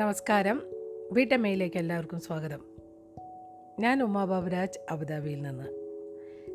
നമസ്കാരം. 0.00 0.62
വീട്ടമ്മയിലേക്ക് 1.12 1.76
എല്ലാവർക്കും 1.76 2.20
സ്വാഗതം. 2.20 2.60
ഞാൻ 3.78 4.02
ഉമാ 4.02 4.24
ബാബുരാജ് 4.24 4.78
അബുദാബിയിൽ 4.90 5.42
നിന്ന്. 5.42 5.64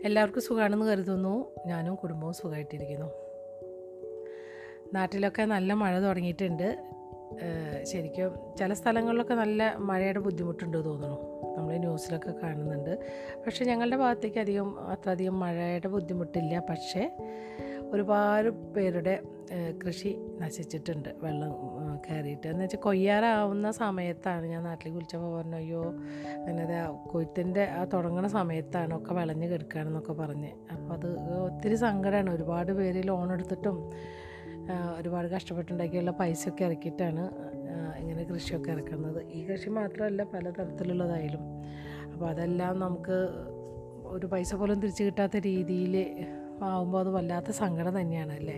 എല്ലാവർക്കും 0.05 0.41
സുഖമാണെന്ന് 0.41 0.85
കരുതുന്നു. 0.85 1.51
ഞാനും 1.67 1.95
കുടുംബവും 1.95 2.33
സുഖമായിട്ടിരിക്കുന്നു 2.33 3.05
നാട്ടിലൊക്കെ 4.93 5.41
നല്ല 5.41 5.73
മഴ 5.73 5.99
തുടങ്ങിയിട്ടുണ്ട്. 5.99 6.91
ശരിക്കും 7.83 8.55
ചില 8.57 8.73
സ്ഥലങ്ങളിലൊക്കെ 8.73 9.33
നല്ല 9.33 9.75
മഴയുടെ 9.77 10.19
ബുദ്ധിമുട്ടുണ്ട് 10.19 10.85
തോന്നുന്നു. 10.85 11.19
നമ്മൾ 11.57 11.77
ന്യൂസിലൊക്കെ 11.77 12.31
കാണുന്നുണ്ട്. 12.43 12.99
പക്ഷേ 13.45 13.65
ഞങ്ങളുടെ 13.65 13.95
ഭാഗത്തേക്ക് 13.95 14.39
അധികം 14.39 14.79
അത്രയധികം 14.79 15.39
മഴയുടെ 15.39 15.87
ബുദ്ധിമുട്ടില്ല. 15.87 16.59
പക്ഷേ 16.59 17.11
ഒരുപാട് 17.91 18.49
പേരുടെ 18.49 19.19
കൃഷി 19.83 20.19
നശിച്ചിട്ടുണ്ട്. 20.41 21.09
വെള്ളം 21.23 21.51
കയറിയിട്ട്. 22.05 22.47
എന്ന് 22.47 22.63
വെച്ചാൽ 22.63 22.79
കൊയ്യാറാവുന്ന 22.79 23.71
സമയത്താണ് 23.71 24.45
ഞാൻ 24.45 24.63
നാട്ടിൽ 24.63 24.91
കുളിച്ചപ്പോൾ 24.91 25.37
പറഞ്ഞു 25.37 25.55
അയ്യോ 25.55 25.81
അങ്ങനെ 26.47 26.77
കൊയ്ത്തിന്റെ 27.07 27.63
ആ 27.63 27.85
തുടങ്ങുന്ന 27.85 28.27
സമയത്താണ് 28.27 28.95
ഒക്കെ 28.97 29.13
വിളഞ്ഞ് 29.13 29.47
കിടക്കുകയാണെന്നൊക്കെ 29.47 30.13
പറഞ്ഞ്. 30.13 30.51
അപ്പോൾ 30.71 30.93
അത് 30.93 31.09
ഒത്തിരി 31.37 31.75
സങ്കടമാണ് 31.75 32.29
ഒരുപാട് 32.29 32.71
പേര് 32.71 33.07
ലോൺ 33.07 33.33
എടുത്തിട്ടും 33.33 33.91
ഒരുപാട് 34.97 35.27
കഷ്ടപ്പെട്ടുണ്ടാക്കിയുള്ള 35.27 36.11
പൈസയൊക്കെ 36.11 36.65
ഇറക്കിയിട്ടാണ് 36.65 37.23
ഇങ്ങനെ 37.99 38.23
കൃഷിയൊക്കെ 38.23 38.71
ഇറക്കുന്നത്. 38.71 39.27
ഈ 39.29 39.45
കൃഷി 39.45 39.69
മാത്രമല്ല 39.69 40.23
പലതരത്തിലുള്ളതായാലും 40.23 41.43
അപ്പോൾ 42.13 42.29
അതെല്ലാം 42.29 42.79
നമുക്ക് 42.79 43.17
ഒരു 44.05 44.25
പൈസ 44.25 44.55
പോലും 44.55 44.79
തിരിച്ചു 44.79 45.03
കിട്ടാത്ത 45.03 45.37
രീതിയിൽ 45.37 45.95
ആവുമ്പോൾ 46.63 46.99
അത് 46.99 47.09
വല്ലാത്ത 47.09 47.51
സങ്കടം 47.51 48.01
തന്നെയാണ് 48.01 48.33
അല്ലേ? 48.33 48.57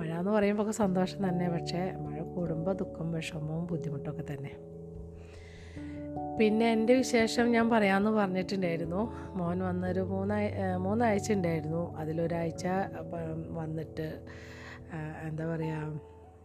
മഴ 0.00 0.10
എന്ന് 0.12 0.30
പറയുമ്പോൾ 0.30 0.70
സന്തോഷം 0.70 1.28
തന്നെ. 1.28 1.48
പക്ഷേ 1.48 1.92
മഴ 1.92 2.18
കൂടുമ്പോൾ 2.34 2.72
ദുഃഖം 2.72 3.12
വിഷമവും 3.12 3.66
ബുദ്ധിമുട്ടൊക്കെ 3.66 4.24
തന്നെ. 4.32 4.52
പിന്നെ 6.38 6.72
എന്റെ 6.72 6.94
വിശേഷം 6.94 7.50
ഞാൻ 7.50 7.70
പറയാമെന്ന് 7.70 8.10
പറഞ്ഞിട്ടുണ്ടായിരുന്നു. 8.10 9.00
മോൻ 9.38 9.58
വന്നൊരു 9.58 10.00
മൂന്നാഴ 10.00 10.48
മൂന്നാഴ്ച 10.76 11.32
ഉണ്ടായിരുന്നു. 11.32 11.96
അതിലൊരാഴ്ച 11.96 12.66
വന്നിട്ട് 13.48 14.06
എന്താ 15.28 15.44
പറയുക 15.46 16.00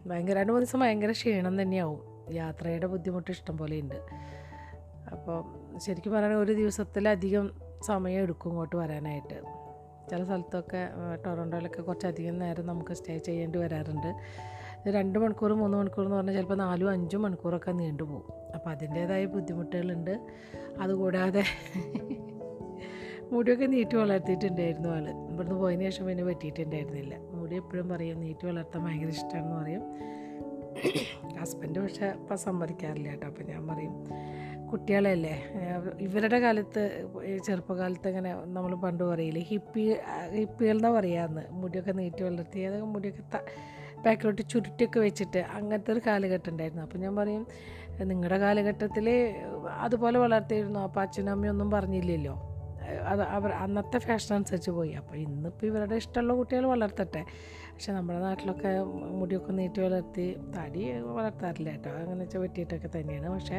ഭയങ്കര 0.06 0.36
രണ്ട് 0.38 0.52
മൂന്ന് 0.52 0.66
ദിവസം 0.66 0.80
ഭയങ്കര 0.80 1.10
ക്ഷീണം 1.10 1.62
തന്നെയാവും. 1.62 2.00
യാത്രയുടെ 2.34 2.86
ബുദ്ധിമുട്ട് 2.86 3.30
ഇഷ്ടം 3.30 3.58
പോലെ 3.58 3.80
ഉണ്ട്. 3.80 3.98
അപ്പോൾ 5.12 5.38
ശരിക്കും 5.78 6.12
പറയുകയാണെങ്കിൽ 6.12 6.44
ഒരു 6.44 6.52
ദിവസത്തിലധികം 6.52 7.50
സമയം 7.82 8.20
എടുക്കും 8.20 8.50
ഇങ്ങോട്ട് 8.50 8.76
വരാനായിട്ട്. 8.76 9.38
ചില 10.10 10.24
സ്ഥലത്തൊക്കെ 10.24 10.82
ടൊറന്റോയിലൊക്കെ 11.26 11.82
കുറച്ചധികം 11.82 12.38
നേരം 12.38 12.66
നമുക്ക് 12.66 12.94
സ്റ്റേ 12.94 13.18
ചെയ്യേണ്ടി 13.18 13.58
വരാറുണ്ട്. 13.58 14.10
രണ്ട് 14.88 15.18
മണിക്കൂർ 15.18 15.52
മൂന്ന് 15.52 15.78
മണിക്കൂർ 15.78 16.04
എന്ന് 16.04 16.16
പറഞ്ഞാൽ 16.16 16.34
ചിലപ്പോൾ 16.34 16.54
നാലും 16.54 16.90
അഞ്ചും 16.90 17.22
മണിക്കൂറൊക്കെ 17.22 17.72
നീണ്ടുപോകും 17.72 18.52
അപ്പോൾ 18.54 18.70
അതിന്റേതായ 18.70 19.24
ബുദ്ധിമുട്ടുകളുണ്ട്. 19.24 20.14
അതുകൂടാതെ 20.80 21.42
മുടിയൊക്കെ 23.32 23.66
നീട്ടി 23.66 23.96
വളർത്തിയിട്ടുണ്ടായിരുന്നു 23.96 24.88
ആൾ 24.88 25.06
ഇവിടുന്ന് 25.08 25.60
പോയതിന് 25.60 25.84
ശേഷം 25.84 26.06
പിന്നെ 26.06 26.24
പറ്റിയിട്ടുണ്ടായിരുന്നില്ല 26.24 27.14
മുടി 27.30 27.56
എപ്പോഴും 27.56 27.88
പറയും 27.88 28.20
നീട്ടി 28.20 28.46
വളർത്താൻ 28.46 28.84
ഭയങ്കര 28.84 29.08
ഇഷ്ടമാണെന്ന് 29.08 29.56
പറയും. 29.62 29.82
ഹസ്ബൻഡ് 31.40 31.80
പക്ഷേ 31.80 32.06
ഇപ്പം 32.06 32.38
സമ്മതിക്കാറില്ല 32.38 33.08
കേട്ടോ. 33.08 33.26
അപ്പം 33.26 33.44
ഞാൻ 33.44 33.66
പറയും 33.66 33.94
കുട്ടികളല്ലേ? 34.72 35.34
ഇവരുടെ 36.00 36.38
കാലത്ത് 36.40 36.82
ചെറുപ്പകാലത്ത് 37.46 38.08
ഇങ്ങനെ 38.08 38.30
നമ്മൾ 38.56 38.74
പണ്ട് 38.84 39.04
പറയില്ലേ 39.04 39.42
ഹിപ്പി 39.50 39.84
ഹിപ്പികൾ 40.38 40.76
എന്നാ 40.76 40.90
പറയാന്ന് 40.90 41.42
മുടിയൊക്കെ 41.60 41.92
നീട്ടി 41.92 42.22
വളർത്തി 42.22 42.60
അതൊക്കെ 42.60 42.88
മുടിയൊക്കെ 42.94 43.24
ത 43.34 43.42
ബാക്കിലോട്ട് 44.04 44.42
ചുരുട്ടിയൊക്കെ 44.52 45.00
വെച്ചിട്ട് 45.00 45.40
അങ്ങനത്തെ 45.58 45.90
ഒരു 45.92 46.00
കാലഘട്ടം 46.06 46.50
ഉണ്ടായിരുന്നു. 46.52 46.82
അപ്പോൾ 46.82 46.98
ഞാൻ 46.98 47.16
പറയും 47.16 47.46
നിങ്ങളുടെ 48.10 48.38
കാലഘട്ടത്തിൽ 48.38 49.06
അതുപോലെ 49.84 50.18
വളർത്തിയിരുന്നു 50.18 50.80
അപ്പോൾ 50.80 51.00
അച്ഛനും 51.00 51.32
അമ്മയും 51.32 51.52
ഒന്നും 51.52 51.70
പറഞ്ഞില്ലല്ലോ. 51.70 52.34
അത് 53.12 53.22
അവർ 53.36 53.50
അന്നത്തെ 53.62 53.98
ഫാഷൻ 53.98 54.32
അനുസരിച്ച് 54.34 54.70
പോയി. 54.70 54.92
അപ്പോൾ 54.92 55.16
ഇന്നിപ്പോൾ 55.16 55.66
ഇവരുടെ 55.66 55.96
ഇഷ്ടമുള്ള 56.02 56.32
കുട്ടികൾ 56.34 56.64
വളർത്തട്ടെ. 56.66 57.22
പക്ഷെ 57.72 57.92
നമ്മുടെ 57.92 58.18
നാട്ടിലൊക്കെ 58.18 58.70
മുടിയൊക്കെ 59.20 59.52
നീട്ടി 59.52 59.80
വളർത്തി 59.80 60.26
തടി 60.56 60.84
വളർത്താറില്ല 61.16 61.70
കേട്ടോ. 61.70 61.90
അങ്ങനെ 62.00 62.20
വെച്ചാൽ 62.24 62.40
വെട്ടിയിട്ടൊക്കെ 62.40 62.90
തന്നെയാണ്. 62.98 63.28
പക്ഷേ 63.36 63.58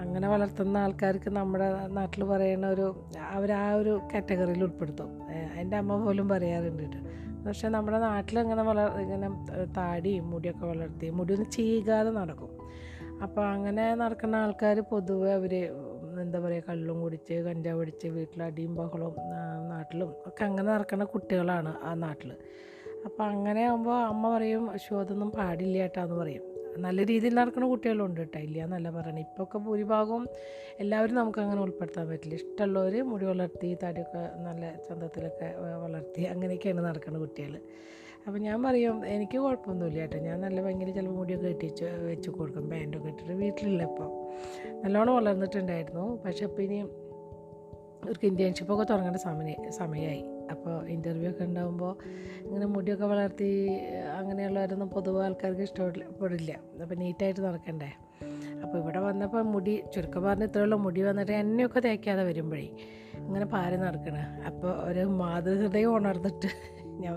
അങ്ങനെ 0.00 0.28
വളർത്തുന്ന 0.28 0.78
ആൾക്കാർക്ക് 0.78 1.30
നമ്മുടെ 1.30 1.86
നാട്ടിൽ 1.88 2.24
പറയുന്ന 2.24 2.66
ഒരു 2.66 2.86
അവർ 3.30 3.52
ആ 3.52 3.72
ഒരു 3.72 4.00
കാറ്റഗറിയിൽ 4.14 4.64
ഉൾപ്പെടുത്തും. 4.64 5.10
എന്റെ 5.60 5.76
അമ്മ 5.76 6.04
പോലും 6.04 6.28
പറയാറുണ്ട് 6.28 6.82
കേട്ടോ. 6.82 6.98
പക്ഷേ 7.44 7.68
നമ്മുടെ 7.68 7.98
നാട്ടിൽ 7.98 8.40
ഇങ്ങനെ 8.40 8.62
വളർ 8.62 9.00
ഇങ്ങനെ 9.00 9.28
താടിയും 9.76 10.30
മുടിയൊക്കെ 10.30 10.66
വളർത്തി 10.66 11.10
മുടിയൊന്നും 11.10 11.50
ചീകാതെ 11.50 12.10
നടക്കും. 12.10 12.50
അപ്പോൾ 13.22 13.46
അങ്ങനെ 13.46 13.94
നടക്കുന്ന 13.94 14.36
ആൾക്കാർ 14.36 14.80
പൊതുവെ 14.80 15.32
അവർ 15.32 15.54
എന്താ 16.20 16.38
പറയുക 16.40 16.62
കള്ളും 16.68 17.00
കുടിച്ച് 17.00 17.34
കഞ്ചാവ് 17.34 17.78
പിടിച്ച് 17.78 18.08
വീട്ടിലടിയും 18.08 18.74
ബഹളവും 18.74 19.14
നാട്ടിലും 19.68 20.14
ഒക്കെ 20.26 20.44
അങ്ങനെ 20.44 20.72
നടക്കുന്ന 20.72 21.04
കുട്ടികളാണ് 21.04 21.76
ആ 21.82 21.94
നാട്ടിൽ 21.94 22.32
അപ്പോൾ 23.04 23.24
അങ്ങനെ 23.24 23.64
ആകുമ്പോൾ 23.64 24.04
അമ്മ 24.04 24.36
പറയും 24.36 24.76
"ശ്ശോ, 24.76 25.00
അതൊന്നും 25.00 25.30
പാടില്ല 25.30 25.78
ഏട്ടാന്ന് 25.78 26.14
പറയും. 26.14 26.49
നല്ല 26.84 27.04
രീതിയിൽ 27.10 27.34
നടക്കുന്ന 27.40 27.66
കുട്ടികളുണ്ട് 27.72 28.20
കേട്ടോ 28.20 28.40
ഇല്ല 28.46 28.58
എന്നല്ല 28.66 28.90
പറയണേ. 28.90 29.20
ഇപ്പോഴൊക്കെ 29.26 29.58
ഭൂരിഭാഗവും 29.66 30.24
എല്ലാവരും 30.82 31.16
നമുക്ക് 31.20 31.40
അങ്ങനെ 31.44 31.60
ഉൾപ്പെടുത്താൻ 31.66 32.04
പറ്റില്ല. 32.10 32.34
ഇഷ്ടമുള്ളവർ 32.40 32.94
മുടി 33.10 33.24
വളർത്തി 33.30 33.70
തടിയൊക്കെ 33.82 34.22
നല്ല 34.46 34.72
ചന്തത്തിലൊക്കെ 34.88 35.48
വളർത്തി 35.84 36.24
അങ്ങനെയൊക്കെയാണ് 36.32 36.84
നടക്കുന്ന 36.88 37.18
കുട്ടികൾ 37.24 37.54
അപ്പോൾ 38.26 38.38
ഞാൻ 38.46 38.58
പറയും 38.62 38.96
എനിക്ക് 39.14 39.36
കുഴപ്പമൊന്നുമില്ല 39.44 40.00
കേട്ടോ 40.00 40.18
ഞാൻ 40.28 40.40
നല്ല 40.46 40.58
ഭയങ്കര 40.64 40.90
ചിലപ്പോൾ 40.96 41.16
മുടിയൊക്കെ 41.20 41.48
കെട്ടിച്ച് 41.48 41.86
വെച്ച് 42.10 42.30
കൊടുക്കും. 42.30 42.64
പാന്റൊക്കെ 42.72 43.08
ഇട്ടിട്ട് 43.12 43.36
വീട്ടിലുള്ള 43.42 43.82
ഇപ്പോൾ 43.90 44.10
നല്ലോണം 44.84 45.14
വളർന്നിട്ടുണ്ടായിരുന്നു. 45.18 46.04
പക്ഷെ 46.24 46.44
അപ്പോൾ 46.48 46.62
ഇനി 46.66 46.80
ഒരു 48.10 48.26
ഇന്റേൺഷിപ്പൊക്കെ 48.26 48.84
തുടങ്ങേണ്ട 48.90 49.16
സമയ 49.28 49.54
സമയമായി 49.80 50.22
അപ്പോൾ 50.52 50.76
ഇന്റർവ്യൂ 50.94 51.30
ഒക്കെ 51.32 51.44
ഉണ്ടാകുമ്പോൾ 51.48 51.92
ഇങ്ങനെ 52.44 52.66
മുടിയൊക്കെ 52.74 53.06
വളർത്തി 53.12 53.50
അങ്ങനെയുള്ളവരൊന്നും 54.18 54.88
പൊതുവെ 54.94 55.20
ആൾക്കാർക്ക് 55.26 55.64
ഇഷ്ടപ്പെടില്ല. 55.68 56.52
അപ്പോൾ 56.82 56.96
നീറ്റായിട്ട് 57.02 57.42
നടക്കണ്ടേ? 57.48 57.90
അപ്പോൾ 58.62 58.76
ഇവിടെ 58.82 59.00
വന്നപ്പോൾ 59.08 59.42
മുടി 59.54 59.74
ചുരുക്കം 59.94 60.22
പറഞ്ഞ 60.26 60.48
ഇത്രയുള്ള 60.50 60.76
മുടി 60.86 61.00
വന്നിട്ട് 61.08 61.34
എന്നെയൊക്കെ 61.42 61.80
തേക്കാതെ 61.86 62.24
വരുമ്പോഴേ 62.30 62.66
ഇങ്ങനെ 63.26 63.46
പാരി 63.54 63.76
നടക്കണേ. 63.86 64.24
അപ്പോൾ 64.48 64.72
ഒരു 64.88 65.02
മാതൃഹൃദയം 65.22 65.92
ഉണർന്നിട്ട് 65.98 66.50
ഞാൻ 67.04 67.16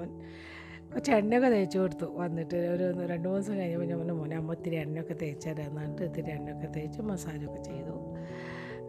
കുറച്ച് 0.91 1.11
എണ്ണയൊക്കെ 1.17 1.49
തേച്ച് 1.53 1.77
കൊടുത്തു. 1.81 2.07
വന്നിട്ട് 2.21 2.57
ഒരു 2.73 2.85
രണ്ട് 3.11 3.27
മൂന്ന് 3.27 3.41
ദിവസം 3.41 3.55
കഴിഞ്ഞപ്പോൾ 3.59 3.87
ഞാൻ 3.91 3.99
പറഞ്ഞു 3.99 4.15
മോനെ 4.19 4.35
അമ്മ 4.41 4.57
ഇത്തിരി 4.57 4.75
എണ്ണയൊക്കെ 4.83 5.15
തേച്ചാൽ 5.21 5.53
തരാം 5.59 5.79
എന്നിട്ട് 5.83 6.03
ഇത്തിരി 6.09 6.31
എണ്ണയൊക്കെ 6.37 6.67
തേച്ച് 6.75 7.01
മസാജൊക്കെ 7.09 7.61
ചെയ്തു. 7.69 7.92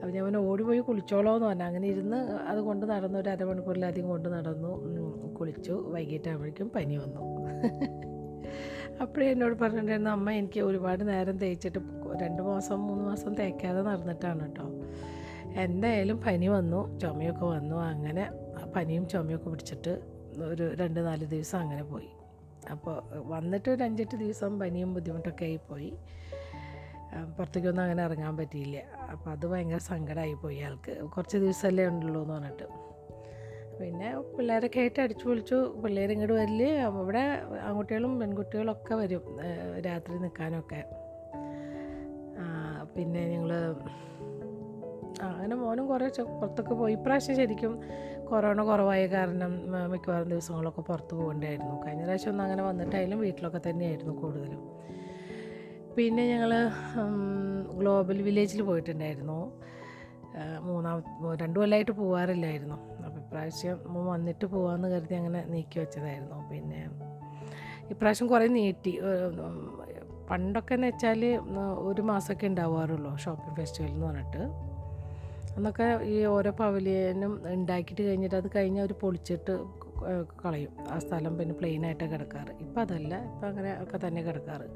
അപ്പോൾ 0.05 0.15
ഞാൻ 0.15 0.25
അവനെ 0.25 0.39
ഓടിപ്പോയി 0.39 0.79
കുളിച്ചോളോ 0.79 1.35
എന്ന് 1.35 1.47
പറഞ്ഞു. 1.47 1.65
അങ്ങനെ 1.65 1.89
ഇരുന്ന് 1.89 2.17
അത് 2.17 2.59
കൊണ്ട് 2.59 2.87
നടന്നു 2.87 3.19
ഒരു 3.19 3.29
അരമണിക്കൂറിലധികം 3.29 4.09
കൊണ്ട് 4.09 4.29
നടന്നു. 4.29 4.73
കുളിച്ചു. 5.35 5.73
വൈകിട്ടാകുമ്പോഴേക്കും 5.73 6.71
പനി 6.77 6.97
വന്നു. 6.97 7.21
അപ്പോഴേ 9.01 9.31
എന്നോട് 9.31 9.55
പറഞ്ഞിട്ടുണ്ടായിരുന്നു 9.55 10.11
അമ്മ 10.11 10.31
എനിക്ക് 10.31 10.61
ഒരുപാട് 10.61 11.09
നേരം 11.09 11.39
തേച്ചിട്ട് 11.39 11.79
രണ്ട് 12.23 12.43
മാസം 12.43 12.87
മൂന്ന് 12.87 13.05
മാസം 13.05 13.35
തേക്കാതെ 13.35 13.83
നടന്നിട്ടാണ് 13.83 14.41
കേട്ടോ. 14.41 14.65
എന്തായാലും 15.61 16.21
പനി 16.21 16.49
വന്നു 16.49 16.99
ചുമയൊക്കെ 16.99 17.45
വന്നു. 17.45 17.77
അങ്ങനെ 17.77 18.33
പനിയും 18.77 19.09
ചുമയൊക്കെ 19.09 19.51
പിടിച്ചിട്ട് 19.51 20.01
ഒരു 20.45 20.75
രണ്ട് 20.75 21.01
നാല് 21.01 21.25
ദിവസം 21.25 21.59
അങ്ങനെ 21.59 21.85
പോയി. 21.85 22.09
അപ്പോൾ 22.71 23.03
വന്നിട്ട് 23.15 23.71
ഒരു 23.71 23.83
അഞ്ചെട്ട് 23.83 24.17
ദിവസം 24.17 24.59
പനിയും 24.59 24.95
ബുദ്ധിമുട്ടൊക്കെ 24.95 25.45
ആയി 25.45 25.61
പോയി. 25.71 25.91
ആ, 25.91 26.24
പുറത്തേക്കൊന്നും 27.37 27.83
അങ്ങനെ 27.83 28.03
ഇറങ്ങാൻ 28.05 28.37
പറ്റിയില്ല. 28.37 28.79
അപ്പോൾ 29.13 29.31
അത് 29.31 29.47
ഭയങ്കര 29.47 29.79
സങ്കടമായി 29.79 30.35
പോയി. 30.35 30.61
ആൾക്ക് 30.61 30.95
കുറച്ച് 31.05 31.37
ദിവസമല്ലേ 31.37 31.87
ഉണ്ടുള്ളൂ 31.87 32.23
എന്ന് 32.23 32.35
പറഞ്ഞിട്ട്. 32.35 32.67
പിന്നെ 33.81 34.09
പിള്ളേരൊക്കെ 34.37 34.81
ആയിട്ട് 34.81 35.01
അടിച്ചു 35.01 35.29
പൊളിച്ചു. 35.29 35.55
പിള്ളേർ 35.85 36.13
ഇങ്ങോട്ട് 36.13 36.35
വരിൽ 36.35 36.63
ഇവിടെ 37.03 37.25
ആൺകുട്ടികളും 37.69 38.21
പെൺകുട്ടികളും 38.21 38.73
ഒക്കെ 38.73 38.95
വരും 38.95 39.25
രാത്രി 39.87 40.19
നിൽക്കാനൊക്കെ 40.19 40.85
പിന്നെ 42.97 43.23
ഞങ്ങൾ 43.29 43.53
അങ്ങനെ 45.23 45.57
മോനും 45.57 45.87
കുറേ 45.87 46.09
പുറത്തൊക്കെ 46.23 46.75
പോയി. 46.75 46.95
ഇപ്രാവശ്യം 46.95 47.37
ശരിക്കും 47.37 47.73
കൊറോണ 48.31 48.63
കുറവായ 48.63 49.07
കാരണം 49.07 49.53
മിക്കവാറും 49.91 50.29
ദിവസങ്ങളൊക്കെ 50.29 50.81
പുറത്ത് 50.81 51.15
പോകേണ്ടായിരുന്നു 51.15 51.87
കഴിഞ്ഞ 51.87 52.03
പ്രാവശ്യം 52.05 52.31
ഒന്നും 52.31 52.45
അങ്ങനെ 52.45 52.63
വന്നിട്ടായാലും 52.63 53.19
വീട്ടിലൊക്കെ 53.19 53.61
തന്നെയായിരുന്നു 53.69 54.15
കൂടുതലും. 54.15 54.63
പിന്നെ 55.97 56.23
ഞങ്ങൾ 56.33 56.53
ഗ്ലോബൽ 57.79 58.23
വില്ലേജിൽ 58.23 58.63
പോയിട്ടുണ്ടായിരുന്നു. 58.63 59.39
മൂന്നാം 60.61 61.03
രണ്ടു 61.41 61.59
കൊല്ലമായിട്ട് 61.61 61.93
പോവാറില്ലായിരുന്നു. 61.93 62.77
അപ്പോൾ 63.07 63.21
ഇപ്രാവശ്യം 63.21 64.05
വന്നിട്ട് 64.07 64.47
പോകാമെന്ന് 64.47 64.89
കരുതി 64.89 65.15
അങ്ങനെ 65.15 65.45
നീക്കി 65.49 65.79
വെച്ചതായിരുന്നു. 65.79 66.39
പിന്നെ 66.51 66.81
ഇപ്രാവശ്യം 67.91 68.29
കുറേ 68.29 68.47
നീട്ടി. 68.47 68.93
പണ്ടൊക്കെ 70.31 70.75
എന്ന് 70.75 70.87
വെച്ചാൽ 70.87 71.23
ഒരു 71.89 72.03
മാസമൊക്കെ 72.03 72.47
ഉണ്ടാവാറുള്ളൂ 72.47 73.17
ഷോപ്പിംഗ് 73.17 73.57
ഫെസ്റ്റിവൽ 73.57 73.91
എന്ന് 73.91 74.07
പറഞ്ഞിട്ട്. 74.07 74.43
അന്നൊക്കെ 75.57 75.89
ഈ 76.03 76.25
ഓരോ 76.25 76.51
പവലിയനും 76.51 77.33
ഉണ്ടാക്കിയിട്ട് 77.53 78.03
കഴിഞ്ഞിട്ട് 78.03 78.37
അത് 78.37 78.49
കഴിഞ്ഞ് 78.57 78.81
അവർ 78.81 78.93
പൊളിച്ചിട്ട് 79.03 79.55
കളയും. 80.45 80.73
ആ 80.91 80.99
സ്ഥലം 80.99 81.39
പിന്നെ 81.39 81.55
പ്ലെയിനായിട്ട് 81.55 82.05
കിടക്കാറ്. 82.05 82.53
ഇപ്പം 82.65 82.81
അതല്ല. 82.81 83.15
ഇപ്പം 83.33 83.49
അങ്ങനെ 83.49 83.73
ഒക്കെ 83.83 84.01
തന്നെ 84.07 84.23
കിടക്കാറ്. 84.23 84.67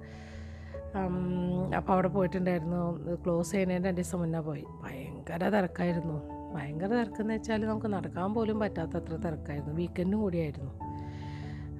അപ്പോൾ 1.76 1.92
അവിടെ 1.92 2.08
പോയിട്ടുണ്ടായിരുന്നു. 2.08 3.16
ക്ലോസ് 3.16 3.52
ചെയ്യുന്നതിന്റെ 3.52 3.88
രണ്ട് 3.88 4.00
ദിവസം 4.00 4.18
മുന്നേ 4.18 4.40
പോയി. 4.40 4.64
ഭയങ്കര 4.82 5.48
തിരക്കായിരുന്നു. 5.48 6.28
ഭയങ്കര 6.54 6.88
തിരക്കെന്ന് 6.88 7.34
വെച്ചാൽ 7.34 7.64
നമുക്ക് 7.64 7.86
നടക്കാൻ 7.86 8.34
പോലും 8.34 8.60
പറ്റാത്തത്ര 8.60 9.14
തിരക്കായിരുന്നു. 9.14 9.74
വീക്കെൻഡും 9.74 10.20
കൂടിയായിരുന്നു. 10.20 10.72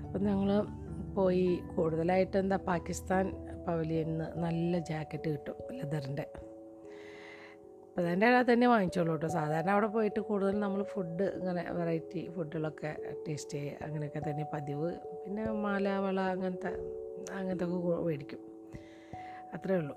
അപ്പം 0.07 0.23
ഞങ്ങൾ 0.23 0.67
പോയി. 1.15 1.63
കൂടുതലായിട്ട് 1.77 2.37
എന്താ 2.39 2.57
പാകിസ്ഥാൻ 2.57 3.33
പവലിയിൽ 3.67 4.07
നിന്ന് 4.09 4.25
നല്ല 4.37 4.79
ജാക്കറ്റ് 4.79 5.31
കിട്ടും 5.31 5.55
ലെതറിന്റെ 5.71 6.27
അപ്പോൾ 7.89 8.09
അതിന്റെ 8.09 8.27
ഇടയിൽ 8.27 8.53
തന്നെ 8.53 8.67
വാങ്ങിച്ചോളൂ 8.67 9.13
കേട്ടോ 9.13 9.29
സാധാരണ 9.29 9.71
അവിടെ 9.71 9.87
പോയിട്ട് 9.87 10.21
കൂടുതൽ 10.21 10.61
നമ്മൾ 10.61 10.83
ഫുഡ് 10.83 11.23
ഇങ്ങനെ 11.23 11.73
വെറൈറ്റി 11.73 12.31
ഫുഡുകളൊക്കെ 12.37 12.97
ടേസ്റ്റ് 13.29 13.51
ചെയ്യുക 13.51 13.85
അങ്ങനെയൊക്കെ 13.85 14.31
തന്നെ 14.31 14.47
പതിവ്. 14.55 14.91
പിന്നെ 15.25 15.53
മാല 15.53 15.97
വള 15.97 16.21
അങ്ങനത്തെ 16.21 16.69
അങ്ങനത്തെ 17.39 17.65
ഒക്കെ 17.65 18.03
മേടിക്കും. 18.03 18.58
അത്രേ 19.55 19.77
ഉള്ളൂ. 19.77 19.97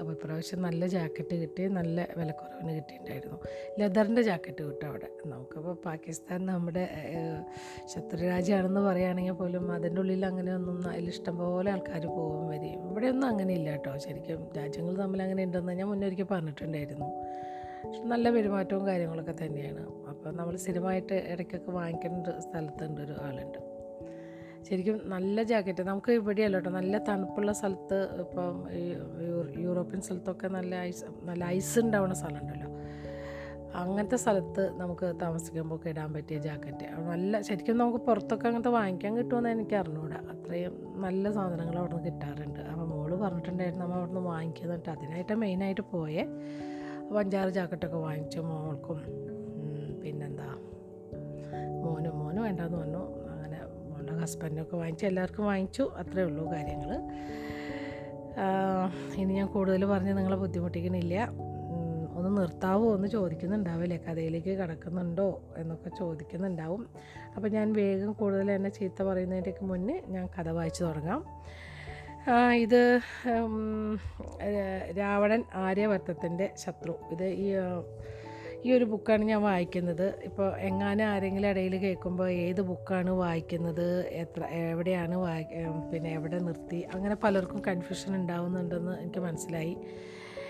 അപ്പോൾ 0.00 0.12
ഇപ്രാവശ്യം 0.12 0.62
നല്ല 0.62 0.86
ജാക്കറ്റ് 0.86 1.34
കിട്ടി 1.40 1.66
നല്ല 1.66 2.06
വിലക്കുറവിന് 2.18 2.72
കിട്ടിയിട്ടുണ്ടായിരുന്നു. 2.76 3.38
ലെതറിന്റെ 3.80 4.22
ജാക്കറ്റ് 4.22 4.62
കിട്ടും 4.64 4.86
അവിടെ. 4.88 5.08
നമുക്കിപ്പോൾ 5.26 5.74
പാകിസ്ഥാൻ 5.84 6.46
നമ്മുടെ 6.46 6.84
ശത്രുരാജ്യമാണെന്ന് 7.92 8.80
പറയുകയാണെങ്കിൽ 8.80 9.32
പോലും 9.32 9.72
അതിന്റെ 9.72 10.00
ഉള്ളിൽ 10.00 10.26
അങ്ങനെ 10.26 10.52
അങ്ങനെയൊന്നും 10.52 10.90
അതിൽ 10.92 11.08
ഇഷ്ടംപോലെ 11.08 11.70
ആൾക്കാർ 11.70 12.06
പോകും 12.06 12.48
വരികയും 12.48 12.90
ഇവിടെയൊന്നും 12.90 13.28
അങ്ങനെ 13.28 13.54
ഇല്ല 13.54 13.70
കേട്ടോ. 13.70 13.98
ശരിക്കും 13.98 14.52
രാജ്യങ്ങൾ 14.56 14.96
തമ്മിൽ 15.02 15.22
അങ്ങനെ 15.22 15.44
ഉണ്ടെന്ന് 15.44 15.72
ഞാൻ 15.72 15.88
മുന്നേ 15.88 16.06
ഒരിക്കൽ 16.06 16.24
പറഞ്ഞിട്ടുണ്ടായിരുന്നു. 16.24 17.08
നല്ല 18.04 18.30
പെരുമാറ്റവും 18.30 18.86
കാര്യങ്ങളൊക്കെ 18.86 19.34
തന്നെയാണ്. 19.44 19.84
അപ്പോൾ 20.08 20.30
നമ്മൾ 20.34 20.56
സ്ഥിരമായിട്ട് 20.56 21.14
ഇടയ്ക്കൊക്കെ 21.14 21.70
വാങ്ങിക്കേണ്ട 21.70 22.26
സ്ഥലത്തുണ്ട് 22.26 23.00
ഒരു 23.00 23.12
ആളുണ്ട്. 23.22 23.71
ശരിക്കും 24.68 24.96
നല്ല 25.14 25.42
ജാക്കറ്റ് 25.42 25.82
നമുക്ക് 25.82 26.12
ഇവിടെയല്ല 26.12 26.56
കേട്ടോ 26.56 26.70
നല്ല 26.70 26.98
തണുപ്പുള്ള 27.08 27.52
സ്ഥലത്ത് 27.60 27.98
ഇപ്പം 28.20 28.56
യൂറോപ്യൻ 29.64 30.00
സ്ഥലത്തൊക്കെ 30.00 30.48
നല്ല 30.48 30.74
ഐസ് 30.90 31.04
നല്ല 31.28 31.42
ഐസ് 31.56 31.78
ഉണ്ടാവുന്ന 31.78 32.14
സ്ഥലമുണ്ടല്ലോ. 32.14 32.68
അങ്ങനത്തെ 33.80 34.16
സ്ഥലത്ത് 34.16 34.62
നമുക്ക് 34.80 35.06
താമസിക്കുമ്പോൾ 35.22 35.88
ഇടാൻ 35.88 36.08
പറ്റിയ 36.14 36.38
ജാക്കറ്റ് 36.38 36.86
നല്ല 37.10 37.40
ശരിക്കും 37.48 37.78
നമുക്ക് 37.78 38.00
പുറത്തൊക്കെ 38.08 38.46
അങ്ങനത്തെ 38.48 38.72
വാങ്ങിക്കാൻ 38.78 39.12
കിട്ടുമെന്ന് 39.18 39.50
എനിക്ക് 39.50 39.74
അറിഞ്ഞൂടാ. 39.74 40.18
അത്രയും 40.32 40.74
നല്ല 41.04 41.24
സാധനങ്ങൾ 41.32 41.78
അവിടെ 41.78 41.96
നിന്ന് 41.96 42.10
കിട്ടാറുണ്ട്. 42.10 42.60
അപ്പോൾ 42.60 42.86
മോൾ 42.92 43.10
പറഞ്ഞിട്ടുണ്ടായിരുന്നു 43.24 43.84
നമ്മൾ 43.84 43.98
അവിടെ 43.98 44.12
നിന്ന് 44.12 44.28
വാങ്ങിക്കുന്നിട്ട് 44.30 44.88
അതിനായിട്ട് 44.90 45.34
മെയിനായിട്ട് 45.44 45.84
പോയേ. 45.94 46.24
അപ്പോൾ 47.06 47.20
അഞ്ചാറ് 47.20 47.50
ജാക്കറ്റൊക്കെ 47.50 47.96
വാങ്ങിച്ചു 47.96 48.40
മോൾക്കും. 48.50 49.00
പിന്നെന്താ? 50.02 50.50
മോനും 51.84 52.14
മോനും 52.20 52.42
വേണ്ടാന്ന് 52.42 52.78
പറഞ്ഞു. 52.78 53.02
ഹസ്ബൻഡൊക്കെ 54.22 54.76
വാങ്ങിച്ചു 54.76 55.06
എല്ലാവർക്കും 55.06 55.44
വാങ്ങിച്ചു. 55.44 55.84
അത്രേ 55.96 56.22
ഉള്ളൂ 56.22 56.44
കാര്യങ്ങൾ 56.52 56.92
ഇനി 59.16 59.32
ഞാൻ 59.34 59.46
കൂടുതൽ 59.46 59.84
പറഞ്ഞ് 59.84 60.12
നിങ്ങളെ 60.18 60.36
ബുദ്ധിമുട്ടിക്കണില്ല. 60.36 61.16
ഒന്ന് 62.16 62.30
നിർത്താവോ 62.38 62.94
എന്ന് 62.94 63.08
ചോദിക്കുന്നുണ്ടാവില്ലേ? 63.08 63.96
കഥയിലേക്ക് 63.96 64.52
കിടക്കുന്നുണ്ടോ 64.58 65.28
എന്നൊക്കെ 65.56 65.90
ചോദിക്കുന്നുണ്ടാവും. 65.98 66.82
അപ്പോൾ 67.36 67.48
ഞാൻ 67.48 67.72
വേഗം 67.72 68.12
കൂടുതൽ 68.12 68.50
എന്നെ 68.50 68.70
ചീത്ത 68.70 69.02
പറയുന്നതിന്റെയൊക്കെ 69.02 69.64
മുന്നേ 69.64 69.96
ഞാൻ 70.08 70.28
കഥ 70.38 70.48
വായിച്ചു 70.48 70.82
തുടങ്ങാം. 70.84 71.20
ഇത് 72.54 73.00
രാവണൻ 74.98 75.44
ആര്യവർത്തത്തിന്റെ 75.54 76.46
ശത്രു. 76.56 76.94
ഇത് 77.10 77.24
ഈ 77.24 77.48
ഈ 78.64 78.72
ഒരു 78.72 78.84
ബുക്കാണ് 78.84 79.22
ഞാൻ 79.22 79.42
വായിക്കുന്നത്. 79.42 80.14
ഇപ്പോൾ 80.24 80.56
എങ്ങാനും 80.56 81.04
ആരെങ്കിലും 81.04 81.48
ഇടയിൽ 81.48 81.76
കേൾക്കുമ്പോൾ 81.76 82.28
ഏത് 82.30 82.60
ബുക്കാണ് 82.60 83.10
വായിക്കുന്നത് 83.10 84.06
എത്ര 84.06 84.44
എവിടെയാണ് 84.44 85.14
വായി 85.14 85.46
പിന്നെ 85.92 86.10
എവിടെ 86.10 86.38
നിർത്തി 86.38 86.86
അങ്ങനെ 86.94 87.14
പലർക്കും 87.14 87.62
കൺഫ്യൂഷൻ 87.68 88.14
ഉണ്ടാവുന്നുണ്ടെന്ന് 88.14 89.00
എനിക്ക് 89.00 89.18
മനസ്സിലായി. 89.18 89.76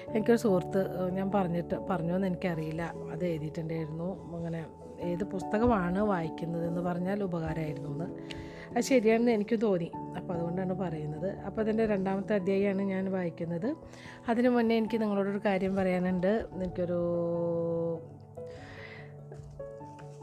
എനിക്കൊരു 0.09 0.37
സുഹൃത്ത് 0.37 1.11
ഞാൻ 1.11 1.31
പറഞ്ഞിട്ട് 1.35 1.75
പറഞ്ഞോ 1.91 2.15
എന്ന് 2.15 2.27
എനിക്കറിയില്ല. 2.27 2.83
അത് 3.13 3.25
എഴുതിയിട്ടുണ്ടായിരുന്നു. 3.25 4.37
അങ്ങനെ 4.37 4.67
ഏത് 5.01 5.25
പുസ്തകമാണ് 5.25 5.99
വായിക്കുന്നത് 5.99 6.67
എന്ന് 6.67 6.81
പറഞ്ഞാൽ 6.81 7.23
ഉപകാരമായിരുന്നു 7.23 7.91
എന്ന് 7.91 8.05
അത് 8.77 8.85
ശരിയാണെന്ന് 8.85 9.33
എനിക്ക് 9.33 9.61
തോന്നി. 9.63 9.93
അപ്പോൾ 10.17 10.35
അതുകൊണ്ടാണ് 10.35 10.75
പറയുന്നത്. 10.75 11.39
അപ്പോൾ 11.39 11.61
അതിന്റെ 11.61 11.87
രണ്ടാമത്തെ 11.87 12.35
അധ്യായമാണ് 12.35 12.83
ഞാൻ 12.83 13.13
വായിക്കുന്നത്. 13.13 13.77
അതിനു 14.29 14.49
മുന്നേ 14.49 14.77
എനിക്ക് 14.77 15.03
നിങ്ങളോടൊരു 15.03 15.41
കാര്യം 15.45 15.77
പറയാനുണ്ട്. 15.77 16.47
എനിക്കൊരു 16.53 17.01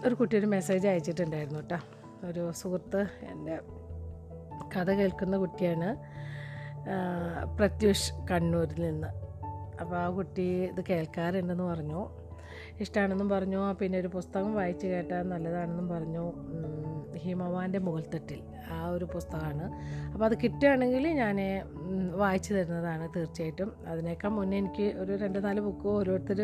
ഒരു 0.05 0.15
കുട്ടി 0.15 0.37
ഒരു 0.37 0.45
മെസ്സേജ് 0.45 0.87
അയച്ചിട്ടുണ്ടായിരുന്നു 0.87 1.59
കേട്ടോ 1.59 1.77
ഒരു 2.27 2.51
സുഹൃത്ത് 2.51 3.07
എന്റെ 3.23 3.59
കഥ 4.77 4.91
കേൾക്കുന്ന 4.91 5.37
കുട്ടിയാണ് 5.37 5.89
പ്രത്യുഷ് 7.57 8.13
കണ്ണൂരിൽ 8.31 8.81
നിന്ന്. 8.81 9.07
അപ്പോൾ 9.81 9.95
ആ 9.95 10.09
കുട്ടി 10.09 10.41
ഇത് 10.41 10.85
കേൾക്കാറുണ്ടെന്ന് 10.89 11.63
പറഞ്ഞു. 11.63 12.09
ഇഷ്ടമാണെന്നും 12.79 13.29
പറഞ്ഞു. 13.29 13.73
പിന്നെ 13.73 13.99
ഒരു 13.99 14.07
പുസ്തകം 14.07 14.55
വായിച്ച് 14.55 14.87
കേട്ടാൽ 14.87 15.21
നല്ലതാണെന്നും 15.21 15.89
പറഞ്ഞു. 15.89 16.25
ഹിമവാന്റെ 17.23 17.79
മുകൾത്തട്ടിൽ 17.79 18.41
ആ 18.71 18.89
ഒരു 18.89 19.05
പുസ്തകമാണ്. 19.13 19.65
അപ്പോൾ 20.13 20.25
അത് 20.25 20.35
കിട്ടുകയാണെങ്കിൽ 20.43 21.07
ഞാൻ 21.07 21.37
വായിച്ചു 22.15 22.53
തരുന്നതാണ് 22.53 23.05
തീർച്ചയായിട്ടും. 23.15 23.69
അതിനേക്കാൾ 23.87 24.29
മുന്നേ 24.29 24.57
എനിക്ക് 24.57 24.87
ഒരു 24.97 25.15
രണ്ട് 25.15 25.39
നാല് 25.45 25.59
ബുക്ക് 25.59 25.87
ഓരോരുത്തർ 25.87 26.39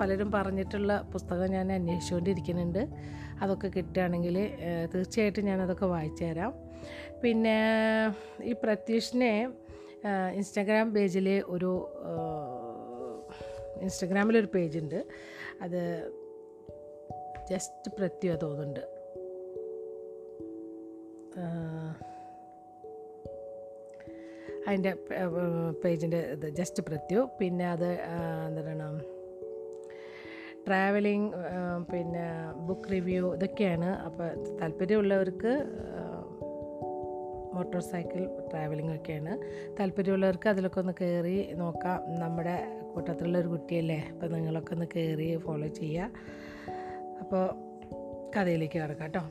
പലരും 0.00 0.32
പറഞ്ഞിട്ടുള്ള 0.32 1.08
പുസ്തകം 1.12 1.50
ഞാൻ 1.50 1.72
അന്വേഷിച്ചുകൊണ്ടിരിക്കുന്നുണ്ട്. 1.72 2.82
അതൊക്കെ 3.42 3.68
കിട്ടുകയാണെങ്കിൽ 3.68 4.36
തീർച്ചയായിട്ടും 4.94 5.44
ഞാനതൊക്കെ 5.44 5.86
വായിച്ചു 5.86 6.24
തരാം. 6.24 6.54
പിന്നെ 7.22 7.58
ഈ 8.42 8.52
പ്രത്യൂഷിനെ 8.62 9.34
ഇൻസ്റ്റാഗ്രാം 10.34 10.94
പേജിൽ 10.94 11.28
ഒരു 11.46 11.72
ഇൻസ്റ്റഗ്രാമിലൊരു 13.80 14.48
പേജുണ്ട്. 14.54 14.98
അത് 15.62 15.80
ജസ്റ്റ് 17.50 17.90
പ്രത്യുവ 17.98 18.34
തോന്നുന്നുണ്ട്. 18.42 18.84
അതിന്റെ 24.68 24.92
പേജിന്റെ 25.84 26.18
ഇത് 26.18 26.48
ജസ്റ്റ് 26.58 26.82
പ്രത്യു. 26.82 27.28
പിന്നെ 27.40 27.70
അത് 27.70 27.88
എന്താണ് 28.46 28.86
ട്രാവലിംഗ് 30.66 31.32
പിന്നെ 31.92 32.26
ബുക്ക് 32.66 32.90
റിവ്യൂ 32.92 33.34
ഇതൊക്കെയാണ്. 33.34 33.88
അപ്പോൾ 34.06 34.28
താല്പര്യമുള്ളവർക്ക് 34.60 35.52
മോട്ടോർ 37.54 37.80
സൈക്കിൾ 37.80 38.20
ട്രാവലിംഗ് 38.50 38.94
ഒക്കെയാണ്. 38.94 39.32
താല്പര്യമുള്ളവർക്ക് 39.80 40.48
അതിലൊക്കെ 40.48 40.80
ഒന്ന് 40.80 40.92
കയറി 41.00 41.52
നോക്കാം. 41.52 41.98
നമ്മുടെ 42.20 42.56
കൂട്ടത്തിലുള്ള 42.94 43.38
ഒരു 43.38 43.48
കുട്ടിയല്ലേ? 43.48 44.00
അപ്പോൾ 44.12 44.26
നിങ്ങളൊക്കെ 44.26 44.74
ഒന്ന് 44.74 44.86
കയറി 44.96 45.36
ഫോളോ 45.36 45.68
ചെയ്യുക 45.68 46.10
അപ്പോൾ 47.20 47.44
കഥയിലേക്ക് 48.36 48.74
കിടക്കാം 48.74 49.02
കേട്ടോ. 49.02 49.22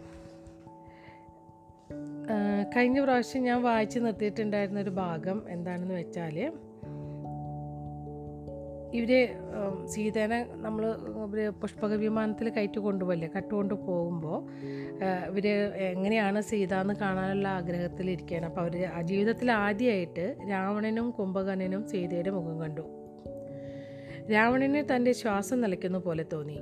കഴിഞ്ഞ 2.75 3.03
പ്രാവശ്യം 3.03 3.43
ഞാൻ 3.43 3.63
വായിച്ച് 3.63 3.99
നിർത്തിയിട്ടുണ്ടായിരുന്ന 3.99 4.79
ഒരു 4.79 4.89
ഭാഗം 4.89 5.45
എന്താണെന്ന് 5.49 5.93
വെച്ചാൽ 5.93 6.51
ഇവർ 8.93 9.11
സീതേനെ 9.85 10.47
നമ്മൾ 10.53 10.83
പുഷ്പക 11.49 11.93
വിമാനത്തിൽ 11.93 12.49
കയറ്റി 12.49 12.79
കൊണ്ടുപോകല്ലേ 12.79 13.29
കട്ടുകൊണ്ട് 13.37 13.73
പോകുമ്പോൾ 13.73 14.39
ഇവർ 15.29 15.47
എങ്ങനെയാണ് 15.75 16.41
സീത 16.41 16.73
എന്ന് 16.73 16.93
കാണാനുള്ള 16.93 17.47
ആഗ്രഹത്തിലിരിക്കുകയാണ് 17.47 18.45
അപ്പോൾ 18.45 18.61
അവർ 18.61 19.01
ജീവിതത്തിൽ 19.01 19.51
ആദ്യമായിട്ട് 19.51 20.37
രാവണനും 20.49 21.11
കുംഭകർണനും 21.11 21.87
സീതയുടെ 21.87 22.29
മുഖം 22.29 22.59
കണ്ടു. 22.61 22.85
രാവണന് 24.31 24.95
തന്റെ 24.95 25.11
ശ്വാസം 25.11 25.61
നിലയ്ക്കുന്ന 25.61 25.97
പോലെ 25.97 26.25
തോന്നി. 26.33 26.59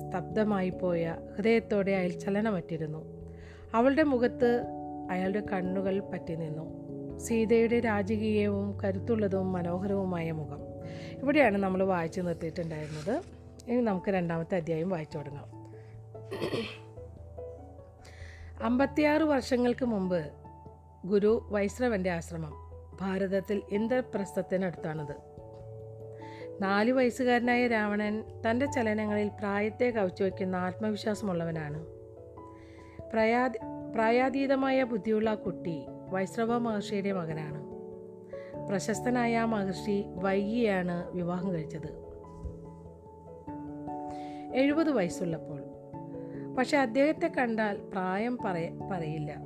സ്തബ്ധമായി 0.00 0.70
പോയ 0.70 1.16
ഹൃദയത്തോടെ 1.36 1.92
അയൽ 1.92 2.18
ചലനമറ്റിരുന്നു 2.18 3.02
അവളുടെ 3.74 4.02
മുഖത്ത് 4.02 4.50
അയാളുടെ 5.10 5.42
കണ്ണുകൾ 5.52 6.00
പറ്റി 6.00 6.34
നിന്നു. 6.34 6.84
സീതയുടെ 7.18 7.80
രാജകീയവും 7.80 8.78
കരുത്തുള്ളതും 8.80 9.52
മനോഹരവുമായ 9.52 10.32
മുഖം. 10.32 10.58
ഇവിടെയാണ് 11.22 11.58
നമ്മൾ 11.58 11.82
വായിച്ചു 11.82 12.20
നിർത്തിയിട്ടുണ്ടായിരുന്നത്. 12.20 13.22
ഇനി 13.70 13.80
നമുക്ക് 13.80 14.10
രണ്ടാമത്തെ 14.10 14.56
അധ്യായം 14.56 14.88
വായിച്ചു 14.88 15.18
തുടങ്ങാം. 15.18 15.64
അമ്പത്തിയാറ് 18.62 19.22
വർഷങ്ങൾക്ക് 19.22 19.84
മുമ്പ് 19.84 20.30
ഗുരു 21.06 21.46
വൈശ്രവന്റെ 21.50 22.10
ആശ്രമം 22.10 22.52
ഭാരതത്തിൽ 23.00 23.62
ഇന്ദ്രപ്രസ്ഥത്തിനടുത്താണത്. 23.70 25.34
നാല് 26.62 26.92
വയസ്സുകാരനായ 26.92 27.66
രാവണൻ 27.66 28.24
തന്റെ 28.50 28.66
ചലനങ്ങളിൽ 28.66 29.28
പ്രായത്തെ 29.28 29.90
കവച്ചു 29.90 30.22
വയ്ക്കുന്ന 30.22 30.56
ആത്മവിശ്വാസമുള്ളവനാണ്. 30.56 31.86
പ്രയാതി 33.12 33.58
പ്രായാതീതമായ 33.94 34.82
ബുദ്ധിയുള്ള 34.82 35.34
കുട്ടി 35.34 35.86
വൈശ്രവ 36.10 36.58
മഹർഷിയുടെ 36.58 37.12
മകനാണ്. 37.12 37.64
പ്രശസ്തനായ 38.68 39.44
മഹർഷി 39.44 40.04
വൈകിയാണ് 40.08 41.12
വിവാഹം 41.12 41.52
കഴിച്ചത്. 41.52 42.04
എഴുപത് 44.54 44.90
വയസ്സുള്ളപ്പോൾ. 44.90 45.62
പക്ഷെ 46.54 46.76
അദ്ദേഹത്തെ 46.76 47.32
കണ്ടാൽ 47.38 47.80
പ്രായം 47.92 48.38
പറയ 48.44 48.70
പറയില്ല. 48.92 49.36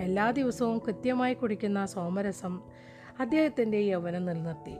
എല്ലാ 0.00 0.30
ദിവസവും 0.30 0.78
കൃത്യമായി 0.78 1.34
കുടിക്കുന്ന 1.34 1.86
സോമരസം 1.86 2.62
അദ്ദേഹത്തിന്റെ 3.20 3.78
യൗവനം 3.78 4.26
നിലനിർത്തി. 4.26 4.76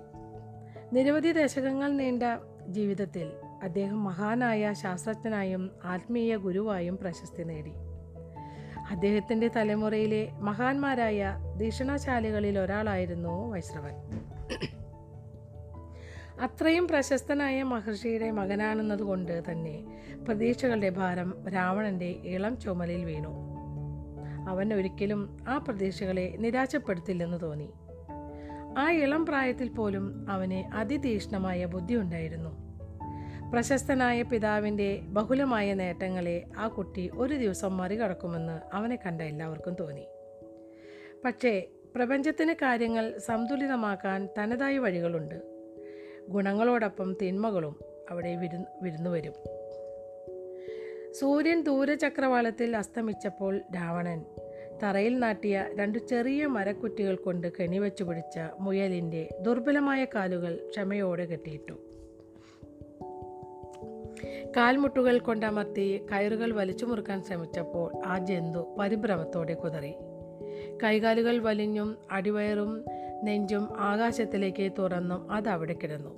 നിരവധി 0.92 1.32
ദശകങ്ങൾ 1.32 1.92
നീണ്ട 1.92 2.22
ജീവിതത്തിൽ 2.68 3.32
അദ്ദേഹം 3.62 4.04
മഹാനായ 4.04 4.72
ശാസ്ത്രജ്ഞനായും 4.72 5.70
ആത്മീയ 5.84 6.36
ഗുരുവായും 6.36 6.96
പ്രശസ്തി 6.96 7.42
നേടി. 7.42 7.72
അദ്ദേഹത്തിന്റെ 8.90 9.48
തലമുറയിലെ 9.48 10.30
മഹാന്മാരായ 10.32 11.38
ദീക്ഷണശാലികളിൽ 11.56 12.58
ഒരാളായിരുന്നു 12.58 13.52
വൈശ്രവൻ 13.52 13.94
അത്രയും 16.40 16.88
പ്രശസ്തനായ 16.88 17.62
മഹർഷിയുടെ 17.62 18.30
മകനാണെന്നതുകൊണ്ട് 18.30 19.50
തന്നെ 19.50 19.84
പ്രതീക്ഷകളുടെ 20.28 20.88
ഭാരം 20.88 21.48
രാവണന്റെ 21.48 22.06
ഇളം 22.06 22.60
ചുമലിൽ 22.60 23.04
വീണു. 23.04 23.28
അവൻ 24.48 24.74
ഒരിക്കലും 24.74 25.36
ആ 25.48 25.58
പ്രതീക്ഷകളെ 25.58 26.36
നിരാശപ്പെടുത്തില്ലെന്ന് 26.38 27.40
തോന്നി. 27.40 27.70
ആ 28.78 28.90
ഇളം 28.90 29.26
പ്രായത്തിൽ 29.26 29.68
പോലും 29.68 30.30
അവന് 30.30 30.74
അതിതീക്ഷ്ണമായ 30.74 31.64
ബുദ്ധിയുണ്ടായിരുന്നു 31.64 32.69
പ്രശസ്തനായ 33.52 34.22
പിതാവിന്റെ 34.22 35.00
ബഹുലമായ 35.02 35.74
നേട്ടങ്ങളെ 35.74 36.44
ആ 36.56 36.68
കുട്ടി 36.68 37.10
ഒരു 37.14 37.34
ദിവസം 37.34 37.76
മറികടക്കുമെന്ന് 37.76 38.76
അവനെ 38.76 38.98
കണ്ട 39.06 39.22
എല്ലാവർക്കും 39.22 39.76
തോന്നി. 39.80 40.06
പക്ഷേ 41.24 41.68
പ്രപഞ്ചത്തിന് 41.94 42.52
കാര്യങ്ങൾ 42.52 43.18
സന്തുലിതമാക്കാൻ 43.18 44.28
തനതായ 44.38 44.78
വഴികളുണ്ട്. 44.78 45.34
ഗുണങ്ങളോടൊപ്പം 46.28 47.16
തിന്മകളും 47.22 47.76
അവിടെ 48.10 48.36
വിരു 48.36 48.64
വിരുന്നു 48.82 49.10
വരും. 49.10 49.32
സൂര്യൻ 51.12 51.62
ദൂരചക്രവാളത്തിൽ 51.62 52.76
അസ്തമിച്ചപ്പോൾ 52.76 53.58
രാവണൻ 53.58 54.24
തറയിൽ 54.82 55.18
നാട്ടിയ 55.18 55.66
രണ്ടു 55.78 55.98
ചെറിയ 55.98 56.46
മരക്കുറ്റികൾ 56.46 57.16
കൊണ്ട് 57.16 57.52
കെണിവെച്ചു 57.60 58.04
പിടിച്ച 58.04 58.40
മുയലിന്റെ 58.60 59.28
ദുർബലമായ 59.40 60.04
കാലുകൾ 60.04 60.68
ക്ഷമയോടെ 60.70 61.24
കെട്ടിയിട്ടു. 61.24 61.89
കാൽമുട്ടുകൾ 64.56 65.18
കൊണ്ടമർത്തി 65.18 66.06
കയറുകൾ 66.12 66.52
വലിച്ചു 66.52 66.84
മുറുക്കാൻ 66.84 67.22
ശ്രമിച്ചപ്പോൾ 67.22 68.06
ആ 68.06 68.18
ജന്തു 68.18 68.76
പരിഭ്രമത്തോടെ 68.78 69.54
കുതറി. 69.54 69.94
കൈകാലുകൾ 70.82 71.38
വലിഞ്ഞും 71.38 71.96
അടിവയറും 72.10 72.84
നെഞ്ചും 73.22 73.68
ആകാശത്തിലേക്ക് 73.78 74.72
തുറന്നും 74.78 75.32
അതവിടെ 75.32 75.72
കിടന്നു. 75.72 76.14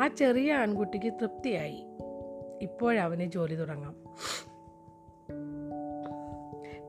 ആ 0.00 0.08
ചെറിയ 0.08 0.54
ആൺകുട്ടിക്ക് 0.54 1.12
തൃപ്തിയായി. 1.12 1.84
ഇപ്പോഴവന് 2.62 3.24
ജോലി 3.24 3.54
തുടങ്ങാം. 3.54 3.94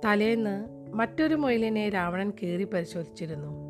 തലേന്ന് 0.06 0.66
മറ്റൊരു 0.94 1.36
മൊയിലിനെ 1.36 1.90
രാവണൻ 1.90 2.30
കീറി 2.30 2.64
പരിശോധിച്ചിരുന്നു. 2.64 3.68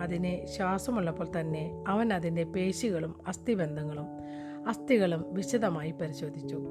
അതിന് 0.00 0.46
ശ്വാസമുള്ളപ്പോൾ 0.46 1.40
തന്നെ 1.40 1.84
അവൻ 1.88 2.12
അതിന്റെ 2.12 2.44
പേശികളും 2.44 3.20
അസ്ഥിബന്ധങ്ങളും 3.26 4.06
അസ്ഥികളും 4.66 5.24
വിശദമായി 5.28 5.90
പരിശോധിച്ചു. 5.90 6.62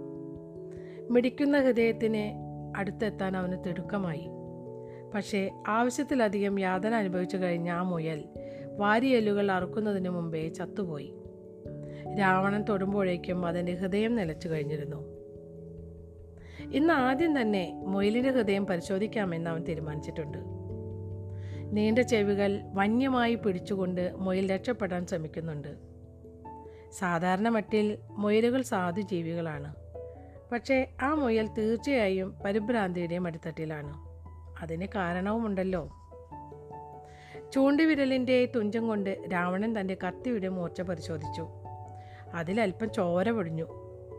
മിടിക്കുന്ന 1.10 1.62
ഹൃദയത്തിന് 1.62 2.48
അടുത്തെത്താൻ 2.77 3.38
അവന് 3.38 3.58
തിടുക്കമായി. 3.67 4.27
പക്ഷേ 5.13 5.51
ആവശ്യത്തിലധികം 5.67 6.60
യാതന 6.60 6.94
അനുഭവിച്ചു 6.94 7.38
കഴിഞ്ഞ 7.38 7.70
ആ 7.70 7.82
മുയൽ 7.82 8.24
വാരിയെല്ലുകൾ 8.77 9.51
അറുക്കുന്നതിന് 9.51 10.10
മുമ്പേ 10.10 10.48
ചത്തുപോയി. 10.48 11.13
രാവണൻ 12.20 12.63
തൊടുമ്പോഴേക്കും 12.70 13.46
അതിന്റെ 13.46 13.74
ഹൃദയം 13.74 14.15
നിലച്ചു 14.15 14.48
കഴിഞ്ഞിരുന്നു. 14.48 15.17
ഇന്ന് 16.74 16.94
ആദ്യം 16.94 17.41
തന്നെ 17.41 17.84
മുയലിന്റെ 17.88 18.32
ഹൃദയം 18.32 18.65
പരിശോധിക്കാമെന്ന് 18.65 19.50
അവൻ 19.50 19.63
തീരുമാനിച്ചിട്ടുണ്ട്. 19.63 20.38
നീണ്ട 21.72 22.00
ചെവികൾ 22.00 22.62
വന്യമായി 22.74 23.36
പിടിച്ചുകൊണ്ട് 23.36 24.12
മുയൽ 24.15 24.51
രക്ഷപ്പെടാൻ 24.51 25.06
ശ്രമിക്കുന്നുണ്ട്. 25.06 25.97
സാധാരണ 26.91 27.50
മട്ടിൽ 27.50 27.98
മുയലുകൾ 28.10 28.62
സാധു 28.62 29.01
ജീവികളാണ്. 29.01 29.75
പക്ഷേ 30.51 30.88
ആ 31.01 31.13
മുയൽ 31.13 31.48
തീർച്ചയായും 31.48 32.36
പരിഭ്രാന്തിയുടെ 32.46 33.17
മടിത്തട്ടിലാണ് 33.17 33.94
അതിന് 34.62 34.88
കാരണവുമുണ്ടല്ലോ. 34.96 35.89
ചൂണ്ടുവിരലിന്റെ 37.53 38.46
തുഞ്ചം 38.46 38.88
കൊണ്ട് 38.88 39.17
രാവണൻ 39.34 39.79
തന്റെ 39.79 39.98
കത്തിയുടെ 40.08 40.48
മൂർച്ച 40.48 40.82
പരിശോധിച്ചു. 40.82 41.48
അതിലല്പം 42.34 42.91
ചോര 42.91 43.32
പൊടിഞ്ഞു. 43.32 43.65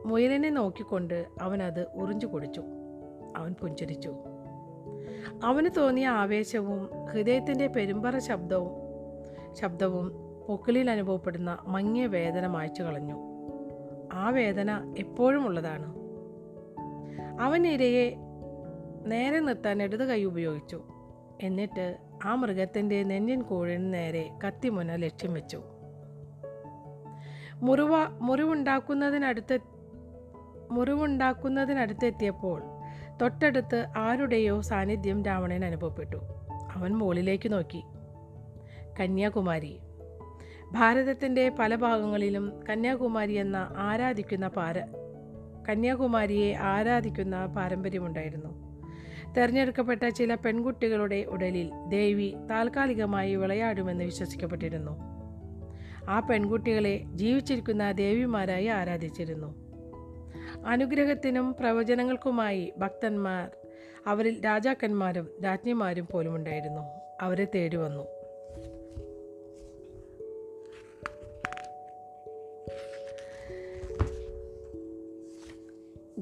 മുയലിനെ 0.07 0.51
നോക്കിക്കൊണ്ട് 0.51 1.27
അവൻ 1.41 1.63
അത് 1.63 1.87
ഉറിഞ്ചു 1.95 2.27
കുടിച്ചു. 2.27 2.63
അവൻ 3.37 3.53
പുഞ്ചിരിച്ചു. 3.53 4.15
അവന് 5.45 5.71
തോന്നിയ 5.77 6.09
ആവേശവും 6.09 7.05
ഹൃദയത്തിന്റെ 7.05 7.67
പെരുമ്പറ 7.67 8.19
ശബ്ദവും 8.19 8.71
ശബ്ദവും 9.55 10.28
പൊക്കിളിൽ 10.49 10.91
അനുഭവപ്പെടുന്ന 10.91 11.59
മങ്ങിയ 11.67 12.07
വേദന 12.07 12.47
മായ്ച്ചു 12.47 12.83
കളഞ്ഞു. 12.83 13.17
ആ 14.13 14.31
വേദന 14.31 14.95
എപ്പോഴും 14.99 15.47
ഉള്ളതാണ്. 15.47 15.95
അവൻ 17.41 17.67
ഇരയെ 17.67 18.17
നേരെ 19.07 19.41
നിർത്താൻ 19.41 19.83
ഇടത് 19.83 20.05
കൈ 20.05 20.25
ഉപയോഗിച്ചു. 20.25 20.83
എന്നിട്ട് 21.43 21.97
ആ 22.25 22.35
മൃഗത്തിന്റെ 22.35 23.03
നെഞ്ഞൻ 23.03 23.43
കോഴിന് 23.43 23.95
നേരെ 23.95 24.31
കത്തിമുന 24.47 24.97
ലക്ഷ്യം 24.97 25.35
വെച്ചു. 25.35 25.63
മുറിവ 27.55 28.07
മുറിവുണ്ടാക്കുന്നതിനടുത്ത് 28.09 29.59
മുറിവുണ്ടാക്കുന്നതിനടുത്തെത്തിയപ്പോൾ 30.71 32.63
തൊട്ടടുത്ത് 33.23 33.87
ആരുടെയോ 33.97 34.61
സാന്നിധ്യം 34.61 35.23
രാവണൻ 35.23 35.65
അനുഭവപ്പെട്ടു. 35.65 36.17
അവൻ 36.73 36.93
മുകളിലേക്ക് 36.97 37.53
നോക്കി. 37.53 37.85
കന്യാകുമാരി 39.01 39.81
ഭാരതത്തിന്റെ 40.73 41.49
പല 41.49 41.75
ഭാഗങ്ങളിലും 41.75 42.61
കന്യാകുമാരി 42.71 43.33
എന്ന 43.33 43.75
ആരാധിക്കുന്ന 43.77 44.49
പാര 44.49 44.81
കന്യാകുമാരിയെ 45.69 46.55
ആരാധിക്കുന്ന 46.55 47.47
പാരമ്പര്യമുണ്ടായിരുന്നു. 47.47 48.69
തെരഞ്ഞെടുക്കപ്പെട്ട 49.37 50.09
ചില 50.09 50.35
പെൺകുട്ടികളുടെ 50.35 51.25
ഉടലിൽ 51.29 51.71
ദേവി 51.89 52.35
താൽക്കാലികമായി 52.51 53.35
വിളയാടുമെന്ന് 53.35 54.05
വിശ്വസിക്കപ്പെട്ടിരുന്നു. 54.05 54.99
ആ 56.09 56.21
പെൺകുട്ടികളെ 56.21 57.03
ജീവിച്ചിരിക്കുന്ന 57.15 57.93
ദേവിമാരായി 57.93 58.67
ആരാധിച്ചിരുന്നു. 58.67 59.55
അനുഗ്രഹത്തിനും 60.67 61.57
പ്രവചനങ്ങൾക്കുമായി 61.61 62.73
ഭക്തന്മാർ 62.79 63.51
അവരിൽ 64.07 64.45
രാജാക്കന്മാരും 64.45 65.29
രാജ്ഞിമാരും 65.45 66.09
പോലും 66.13 66.35
ഉണ്ടായിരുന്നു 66.35 66.83
അവരെ 67.21 67.47
തേടി 67.55 67.77
വന്നു 67.77 68.18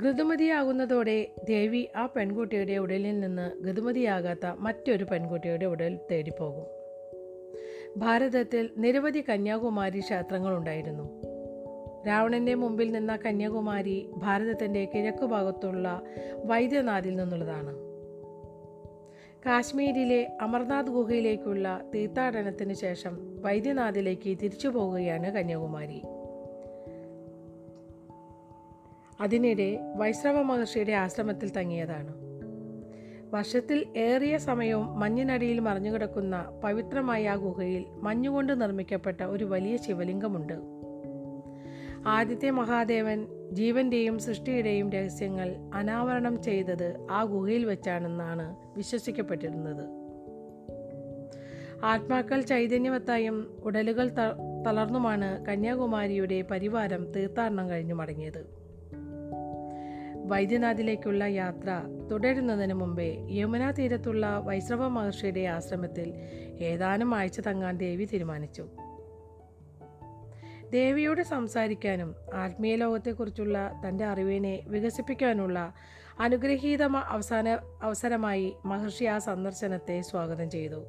ഋതുമതിയാകുന്നതോടെ 0.02 1.34
ദേവി 1.44 1.88
ആ 1.96 2.06
പെൺകുട്ടിയുടെ 2.06 2.72
ഉടലിൽ 2.72 3.20
നിന്ന് 3.20 3.70
ഋതുമതിയാകാത്ത 3.70 4.46
മറ്റൊരു 4.58 5.04
പെൺകുട്ടിയുടെ 5.04 5.66
ഉടൽ 5.66 5.98
തേടിപ്പോകും. 6.10 6.64
ഭാരതത്തിൽ 7.96 8.70
നിരവധി 8.76 9.24
കന്യാകുമാരി 9.28 10.00
ക്ഷേത്രങ്ങളുണ്ടായിരുന്നു. 10.00 11.22
രാവണന്റെ 12.08 12.54
മുമ്പിൽ 12.54 12.92
നിന്ന 12.92 13.16
കന്യാകുമാരി 13.16 14.10
ഭാരതത്തിന്റെ 14.16 14.84
കിഴക്കു 14.84 15.26
ഭാഗത്തുള്ള 15.26 16.02
വൈദ്യനാഥിൽ 16.44 17.16
നിന്നുള്ളതാണ്. 17.16 17.74
കാശ്മീരിലെ 19.46 20.36
അമർനാഥ് 20.40 20.86
ഗുഹയിലേക്കുള്ള 20.86 21.82
തീർത്ഥാടനത്തിന് 21.94 22.72
ശേഷം 22.72 23.42
വൈദ്യനാഥിലേക്ക് 23.42 24.28
തിരിച്ചു 24.28 24.68
പോവുകയാണ് 24.68 25.32
കന്യാകുമാരി. 25.32 26.02
അതിനിടെ 29.20 29.92
വൈശ്രവ 29.96 30.42
മഹർഷിയുടെ 30.42 30.92
ആശ്രമത്തിൽ 30.92 31.50
തങ്ങിയതാണ്. 31.50 32.14
വർഷത്തിൽ 33.34 33.86
ഏറിയ 33.96 34.38
സമയവും 34.38 35.00
മഞ്ഞിനടിയിൽ 35.00 35.58
മറിഞ്ഞുകിടക്കുന്ന 35.58 36.60
പവിത്രമായ 36.64 37.28
ആ 37.28 37.34
ഗുഹയിൽ 37.34 37.86
മഞ്ഞുകൊണ്ട് 38.02 38.60
നിർമ്മിക്കപ്പെട്ട 38.60 39.22
ഒരു 39.22 39.44
വലിയ 39.44 39.76
ശിവലിംഗമുണ്ട്. 39.76 40.52
ആദ്യത്തെ 42.06 42.50
മഹാദേവൻ 42.50 43.26
ജീവന്റെയും 43.52 44.18
സൃഷ്ടിയുടെയും 44.18 44.90
രഹസ്യങ്ങൾ 44.90 45.56
അനാവരണം 45.74 46.42
ചെയ്തത് 46.42 47.06
ആ 47.10 47.24
ഗുഹയിൽ 47.24 47.64
വെച്ചാണെന്നാണ് 47.64 48.56
വിശ്വസിക്കപ്പെട്ടിരുന്നത്. 48.76 49.84
ആത്മാക്കൾ 51.84 52.40
ചൈതന്യവത്തായും 52.40 53.60
ഉടലുകൾ 53.62 54.08
തളർന്നുമാണ് 54.66 55.46
കന്യാകുമാരിയുടെ 55.46 56.42
പരിവാരം 56.42 57.12
തീർത്ഥാടനം 57.12 57.70
കഴിഞ്ഞു 57.70 57.94
മടങ്ങിയത്. 57.94 58.65
വൈദ്യനാഥിലേക്കുള്ള 60.26 61.24
യാത്ര 61.24 61.82
തുടരുന്നതിന് 62.10 62.74
മുമ്പേ 62.74 63.26
യമുനാ 63.30 63.70
തീരത്തുള്ള 63.70 64.38
വൈശ്രവ 64.44 64.88
മഹർഷിയുടെ 64.88 65.40
ആശ്രമത്തിൽ 65.40 66.14
ഏതാനും 66.60 67.14
ആഴ്ച 67.14 67.40
തങ്ങാൻ 67.40 67.78
ദേവി 67.78 68.04
തീരുമാനിച്ചു. 68.04 68.66
ദേവിയോട് 70.70 71.22
സംസാരിക്കാനും 71.22 72.14
ആത്മീയ 72.34 72.76
ലോകത്തെക്കുറിച്ചുള്ള 72.76 73.72
തന്റെ 73.88 74.04
അറിവിനെ 74.04 74.64
വികസിപ്പിക്കാനുള്ള 74.66 75.74
അനുഗ്രഹീത 76.20 76.82
അവസാന 76.82 77.58
അവസരമായി 77.82 78.54
മഹർഷി 78.64 79.04
ആ 79.04 79.18
സന്ദർശനത്തെ 79.18 80.00
സ്വാഗതം 80.00 80.50
ചെയ്തു. 80.50 80.84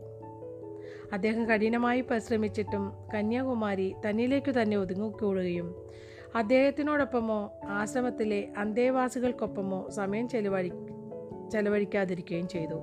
അദ്ദേഹം 1.13 1.45
കഠിനമായി 1.45 2.01
പരിശ്രമിച്ചിട്ടും 2.01 2.93
കന്യാകുമാരി 3.15 3.95
തന്നിലേക്കു 4.09 4.51
തന്നെ 4.51 4.77
ഒതുങ്ങിക്കൂടുകയും 4.77 5.87
അദ്ദേഹത്തിനോടൊപ്പമോ 6.35 7.59
ആശ്രമത്തിലെ 7.67 8.47
അന്തേവാസികൾക്കൊപ്പമോ 8.57 9.89
സമയം 9.89 10.29
ചെലവഴി 10.29 10.71
ചെലവഴിക്കാതിരിക്കുകയും 11.51 12.47
ചെയ്തു. 12.47 12.75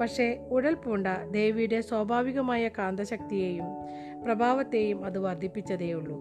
പക്ഷേ 0.00 0.48
ഉടൽ 0.50 0.74
പൂണ്ട 0.74 1.06
ദേവിയുടെ 1.30 1.80
സ്വാഭാവികമായ 1.80 2.68
കാന്തശക്തിയെയും 2.68 3.64
പ്രഭാവത്തെയും 4.24 5.04
അത് 5.04 5.18
വർദ്ധിപ്പിച്ചതേയുള്ളൂ. 5.18 6.18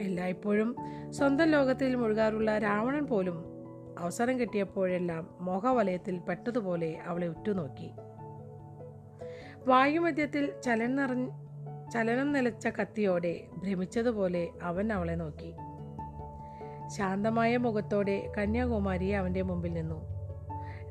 എല്ലായ്പ്പോഴും 0.00 0.76
സ്വന്തം 1.10 1.44
ലോകത്തിൽ 1.44 1.94
മുഴുകാറുള്ള 1.94 2.58
രാവണൻ 2.58 3.06
പോലും 3.06 3.44
അവസരം 3.98 4.40
കിട്ടിയപ്പോഴെല്ലാം 4.40 5.28
മോഹവലയത്തിൽ 5.40 6.18
പെട്ടതുപോലെ 6.18 6.98
അവളെ 7.06 7.26
ഉറ്റുനോക്കി. 7.26 7.90
വായുമധ്യത്തിൽ 9.66 10.52
ചലൻ 10.64 10.96
നിറഞ്ഞ 10.96 11.43
ചലനം 11.92 12.32
നിലച്ച 12.32 12.66
കത്തിയോടെ 12.66 13.40
ഭ്രമിച്ചതുപോലെ 13.58 14.48
അവൻ 14.62 14.92
അവളെ 14.92 15.12
നോക്കി. 15.12 15.54
ശാന്തമായ 16.88 17.56
മുഖത്തോടെ 17.56 18.32
കന്യാകുമാരി 18.38 19.08
അവന്റെ 19.10 19.42
മുമ്പിൽ 19.42 19.72
നിന്നു. 19.72 20.14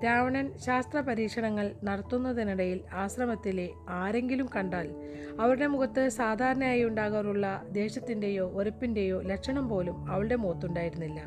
രാവണൻ 0.05 0.57
ശാസ്ത്ര 0.57 0.99
പരീക്ഷണങ്ങൾ 0.99 1.71
നടത്തുന്നതിനിടയിൽ 1.83 2.81
ആശ്രമത്തിലെ 2.93 3.69
ആരെങ്കിലും 3.89 4.49
കണ്ടാൽ 4.55 4.95
അവരുടെ 5.39 5.67
മുഖത്ത് 5.67 6.09
സാധാരണയായി 6.09 6.83
ഉണ്ടാകാറുള്ള 6.83 7.63
ദേഷ്യത്തിന്റെയോ 7.71 8.49
വെറുപ്പിന്റെയോ 8.49 9.21
ലക്ഷണം 9.21 9.69
പോലും 9.69 10.11
അവളുടെ 10.11 10.35
മുഖത്തുണ്ടായിരുന്നില്ല. 10.35 11.23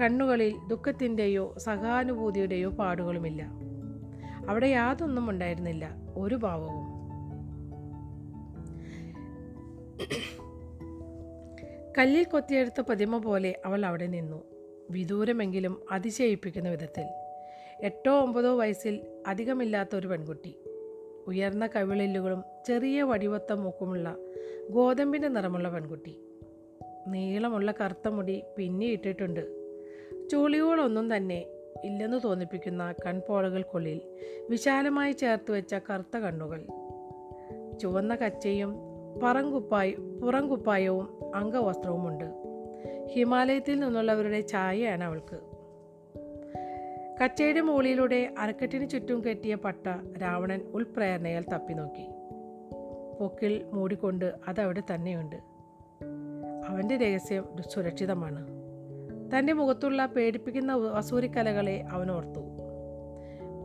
കണ്ണുകളിൽ 0.00 0.54
ദുഃഖത്തിന്റെയോ 0.68 1.54
സഹാനുഭൂതിയുടെയോ 1.58 2.70
പാടുകളുമില്ല. 2.70 3.46
അവിടെ 4.48 4.66
യാതൊന്നും 4.66 5.30
ഉണ്ടായിരുന്നില്ല. 5.30 5.90
ഒരു 6.16 6.34
ഭാവവും. 6.34 6.89
കല്ലിൽ 11.98 12.24
കൊത്തിയെടുത്ത 12.24 12.80
പ്രതിമ 12.80 13.18
പോലെ 13.18 13.60
അവൾ 13.64 13.86
അവിടെ 13.86 14.06
നിന്നു. 14.06 14.44
വിദൂരമെങ്കിലും 14.90 15.80
അതിശയിപ്പിക്കുന്ന 15.90 16.70
വിധത്തിൽ. 16.70 17.04
എട്ടോ 17.82 18.20
ഒമ്പതോ 18.20 18.56
വയസ്സിൽ 18.56 19.00
അധികമില്ലാത്ത 19.26 19.96
ഒരു 19.96 20.06
പെൺകുട്ടി. 20.06 20.56
ഉയർന്ന 21.26 21.66
കവിളില്ലുകളും 21.66 22.44
ചെറിയ 22.66 23.02
വടിവത്ത 23.02 23.52
മൂക്കുമുള്ള 23.52 24.16
ഗോതമ്പിന്റെ 24.70 25.28
നിറമുള്ള 25.28 25.68
പെൺകുട്ടി. 25.68 26.20
നീളമുള്ള 27.08 27.74
കറുത്ത 27.80 28.08
മുടി 28.08 28.42
പിന്നെ 28.58 28.86
ഇട്ടിട്ടുണ്ട്. 28.86 29.70
ചൂളികളൊന്നും 30.30 31.16
തന്നെ 31.16 31.46
ഇല്ലെന്ന് 31.84 32.20
തോന്നിപ്പിക്കുന്ന 32.24 32.94
കൺപോളകൾക്കുള്ളിൽ 33.06 34.00
വിശാലമായി 34.50 35.12
ചേർത്ത് 35.12 35.50
വെച്ച 35.50 35.74
കറുത്ത 35.74 36.16
കണ്ണുകൾ. 36.16 36.66
ചുവന്ന 37.78 38.14
കച്ചയും 38.14 38.89
പറങ്കുപ്പായ 39.22 39.90
പുറംകുപ്പായവും 40.22 41.36
അംഗവസ്ത്രവുമുണ്ട്. 41.36 42.24
ഹിമാലയത്തിൽ 43.12 43.80
നിന്നുള്ളവരുടെ 43.80 44.40
ചായയാണ് 44.40 45.04
അവൾക്ക്. 45.04 45.40
കച്ചയുടെ 47.22 47.60
മുകളിലൂടെ 47.60 48.34
അരക്കെട്ടിന് 48.38 48.88
ചുറ്റും 48.88 49.24
കെട്ടിയ 49.24 49.54
പട്ട 49.54 49.86
രാവണൻ 50.22 50.60
ഉൾപ്രേരണയാൽ 50.74 51.44
തപ്പി 51.52 51.72
നോക്കി. 51.72 52.08
പൊക്കിൽ 53.20 53.64
മൂടിക്കൊണ്ട് 53.72 54.34
അതവിടെ 54.48 54.82
തന്നെയുണ്ട്. 54.94 55.36
അവന്റെ 56.68 56.96
രഹസ്യം 56.96 57.44
സുരക്ഷിതമാണ്. 57.68 58.46
തന്റെ 59.34 59.52
മുഖത്തുള്ള 59.52 60.06
പേടിപ്പിക്കുന്ന 60.06 60.74
വസൂരിക്കലകളെ 60.74 61.84
അവൻ 61.90 62.10
ഓർത്തു. 62.10 62.40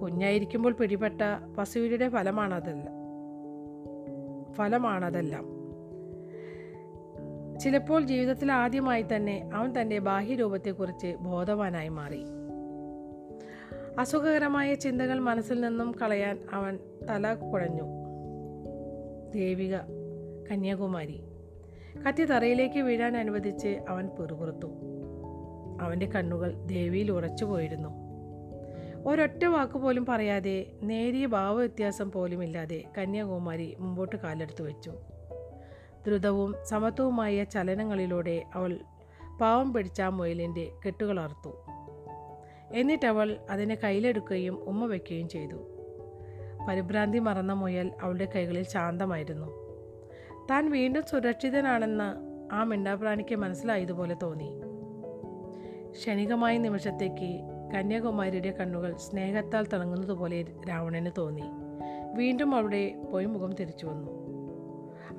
കുഞ്ഞായിരിക്കുമ്പോൾ 0.01 0.73
പിടിപെട്ട 0.73 1.21
വസൂരിയുടെ 1.57 2.09
ഫലമാണതല്ല. 2.09 3.04
ഫലമാണതെല്ലാം. 4.55 5.55
ചിലപ്പോൾ 7.59 8.01
ജീവിതത്തിൽ 8.01 8.51
ആദ്യമായി 8.51 9.05
തന്നെ 9.15 9.49
അവൻ 9.53 9.81
തന്റെ 9.81 9.99
ബാഹ്യരൂപത്തെക്കുറിച്ച് 9.99 11.15
ബോധവാനായി 11.19 11.87
മാറി. 11.87 12.25
അസുഖകരമായ 13.99 14.73
ചിന്തകൾ 14.73 15.19
മനസ്സിൽ 15.19 15.61
നിന്നും 15.61 15.91
കളയാൻ 15.91 16.39
അവൻ 16.53 16.79
തല 17.09 17.33
കുഴഞ്ഞു. 17.33 17.83
ദേവിക 19.35 19.77
കന്യാകുമാരി 20.51 21.23
കത്തി 22.07 22.23
തറയിലേക്ക് 22.23 22.79
വീഴാൻ 22.79 23.17
അനുവദിച്ച് 23.17 23.79
അവൻ 23.89 24.07
പിറുപുറത്തു. 24.07 24.67
അവന്റെ 25.81 26.05
കണ്ണുകൾ 26.05 26.53
ദേവിയിൽ 26.65 27.11
ഉറച്ചുപോയിരുന്നു. 27.11 28.04
ഒരൊറ്റ 29.05 29.45
വാക്ക് 29.45 29.73
പോലും 29.73 30.05
പറയാതെ 30.05 30.71
നേരിയ 30.83 31.25
ഭാവവ്യത്യാസം 31.25 32.11
പോലുമില്ലാതെ 32.11 32.83
കന്യാകുമാരി 32.97 33.75
മുമ്പോട്ട് 33.79 34.15
കാലെടുത്തു 34.15 34.63
വെച്ചു. 34.63 34.93
ദ്രുതവും 36.07 36.55
സമത്വവുമായ 36.63 37.43
ചലനങ്ങളിലൂടെ 37.43 38.43
അവൾ 38.53 38.79
പാവം 39.41 39.73
പിടിച്ച 39.73 40.01
മുയലിന്റെ 40.01 40.71
കെട്ടുകളർത്തു 40.85 41.65
എന്നിട്ടവൾ 42.73 43.37
അതിനെ 43.49 43.75
കയ്യിലെടുക്കുകയും 43.75 44.63
ഉമ്മ 44.63 44.85
വയ്ക്കുകയും 44.85 45.29
ചെയ്തു. 45.29 45.55
പരിഭ്രാന്തി 46.69 47.19
മറന്ന 47.19 47.53
മുയൽ 47.53 47.91
അവളുടെ 48.01 48.27
കൈകളിൽ 48.35 48.63
ശാന്തമായിരുന്നു. 48.63 49.47
താൻ 50.51 50.71
വീണ്ടും 50.71 51.03
സുരക്ഷിതനാണെന്ന് 51.03 52.35
ആ 52.53 52.63
മിണ്ടാപ്രാണിക്ക് 52.63 53.35
മനസ്സിലായതുപോലെ 53.35 54.15
തോന്നി. 54.23 54.61
ക്ഷണികമായ 55.91 56.57
നിമിഷത്തേക്ക് 56.57 57.54
കന്യാകുമാരിയുടെ 57.73 58.51
കണ്ണുകൾ 58.51 58.97
സ്നേഹത്താൽ 58.97 59.65
തിളങ്ങുന്നതുപോലെ 59.65 60.45
രാവണന് 60.69 61.09
തോന്നി. 61.17 61.43
വീണ്ടും 62.13 62.55
അവിടെ 62.55 63.01
പോയി 63.11 63.25
മുഖം 63.25 63.55
തിരിച്ചു 63.55 63.85
വന്നു. 63.85 64.25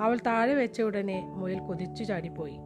അവൾ 0.02 0.18
താഴെ 0.26 0.54
വെച്ച 0.54 0.82
ഉടനെ 0.82 1.26
മുയൽ 1.34 1.58
കുതിച്ചു 1.58 2.04
ചാടിപ്പോയി. 2.04 2.56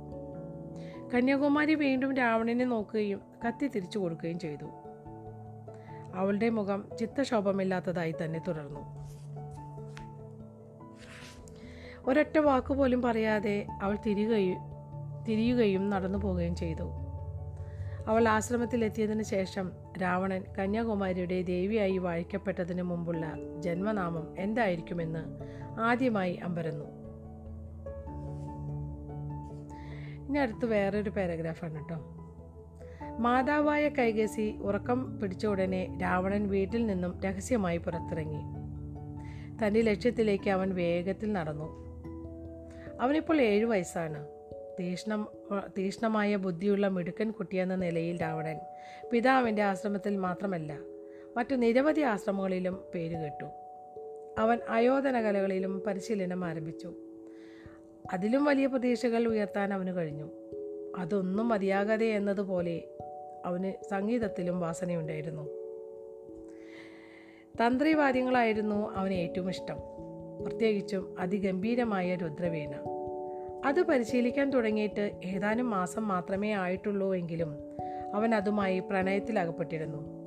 കന്യാകുമാരി 1.14 1.74
വീണ്ടും 1.74 2.14
രാവണനെ 2.14 2.64
നോക്കുകയും 2.64 3.20
കത്തി 3.46 3.68
തിരിച്ചു 3.68 3.98
കൊടുക്കുകയും 3.98 4.38
ചെയ്തു. 4.38 4.64
അവളുടെ 6.14 6.50
മുഖം 6.50 6.84
ചിത്തശോഭമില്ലാത്തതായി 7.00 8.14
തന്നെ 8.24 8.40
തുടർന്നു. 8.48 8.80
ഒരൊറ്റ 12.06 12.38
വാക്കുപോലും 12.38 13.02
പറയാതെ 13.02 13.66
അവൾ 13.82 13.96
തിരികയും 14.06 14.58
തിരിയുകയും 15.28 15.90
നടന്നു 15.90 16.18
പോവുകയും 16.18 16.56
ചെയ്തു. 16.56 16.99
അവൾ 18.06 18.28
ആശ്രമത്തിലെത്തിയതിനു 18.28 19.22
ശേഷം 19.22 19.72
രാവണൻ 20.02 20.44
കന്യാകുമാരിയുടെ 20.58 21.42
ദേവിയായി 21.42 21.98
വാഴിക്കപ്പെട്ടതിന് 21.98 22.82
മുമ്പുള്ള 22.82 23.32
ജന്മനാമം 23.58 24.34
എന്തായിരിക്കുമെന്ന് 24.38 25.24
ആദ്യമായി 25.80 26.34
അമ്പരന്നു. 26.34 26.84
ഇനി 30.28 30.38
അടുത്ത് 30.38 30.66
വേറൊരു 30.66 31.10
പാരഗ്രാഫാണ് 31.10 31.74
കേട്ടോ. 31.74 32.16
മാതാവായ 33.18 33.88
കൈകേസി 33.88 34.58
ഉറക്കം 34.62 35.20
പിടിച്ച 35.20 35.46
ഉടനെ 35.46 35.98
രാവണൻ 36.02 36.48
വീട്ടിൽ 36.48 36.86
നിന്നും 36.86 37.20
രഹസ്യമായി 37.24 37.78
പുറത്തിറങ്ങി. 37.78 38.40
തന്റെ 39.64 39.80
ലക്ഷ്യത്തിലേക്ക് 39.80 40.50
അവൻ 40.50 40.74
വേഗത്തിൽ 40.74 41.32
നടന്നു. 41.32 41.90
അവനിപ്പോൾ 43.00 43.40
ഏഴു 43.40 43.66
വയസ്സാണ്. 43.66 44.39
തീഷ്ണം 44.80 45.28
തീഷ്ണമായ 45.78 46.36
ബുദ്ധിയുള്ള 46.36 46.88
മിടുക്കൻ 46.88 47.30
കുട്ടിയെന്ന 47.30 47.74
നിലയിൽ 47.74 48.22
രാവണൻ 48.22 48.58
പിതാവിന്റെ 49.12 49.62
ആശ്രമത്തിൽ 49.62 50.16
മാത്രമല്ല 50.16 50.78
മറ്റു 51.36 51.54
നിരവധി 51.54 52.00
ആശ്രമങ്ങളിലും 52.00 52.84
പേരുകേട്ടു 52.94 53.44
അവൻ 54.38 54.58
അയോധന 54.68 55.20
കലകളിലും 55.20 55.82
പരിശീലനം 55.86 56.44
ആരംഭിച്ചു. 56.44 56.94
അതിലും 58.12 58.44
വലിയ 58.44 58.66
പ്രതീക്ഷകൾ 58.66 59.28
ഉയർത്താൻ 59.28 59.74
അവന് 59.74 59.96
കഴിഞ്ഞു. 59.96 60.30
അതൊന്നും 60.98 61.48
മതിയാകാതെ 61.48 62.06
എന്നതുപോലെ 62.06 62.84
അവന് 63.44 63.84
സംഗീതത്തിലും 63.90 64.60
വാസനയുണ്ടായിരുന്നു. 64.60 65.42
തന്ത്രിവാദ്യങ്ങളായിരുന്നു 67.66 68.94
അവന് 68.94 69.14
ഏറ്റവും 69.14 69.50
ഇഷ്ടം. 69.50 69.76
പ്രത്യേകിച്ചും 70.46 71.16
അതിഗംഭീരമായ 71.18 72.14
രുദ്രവീണ 72.14 72.74
അത് 73.64 73.82
പരിശീലിക്കാൻ 73.82 74.50
തുടങ്ങിയിട്ട് 74.50 75.20
ഏതാനും 75.24 75.70
മാസം 75.70 76.08
മാത്രമേ 76.08 76.52
ആയിട്ടുള്ളൂ 76.52 77.14
എങ്കിലും 77.14 77.56
അവൻ 78.14 78.34
അതുമായി 78.34 78.78
പ്രണയത്തിലകപ്പെട്ടിരുന്നു. 78.78 80.20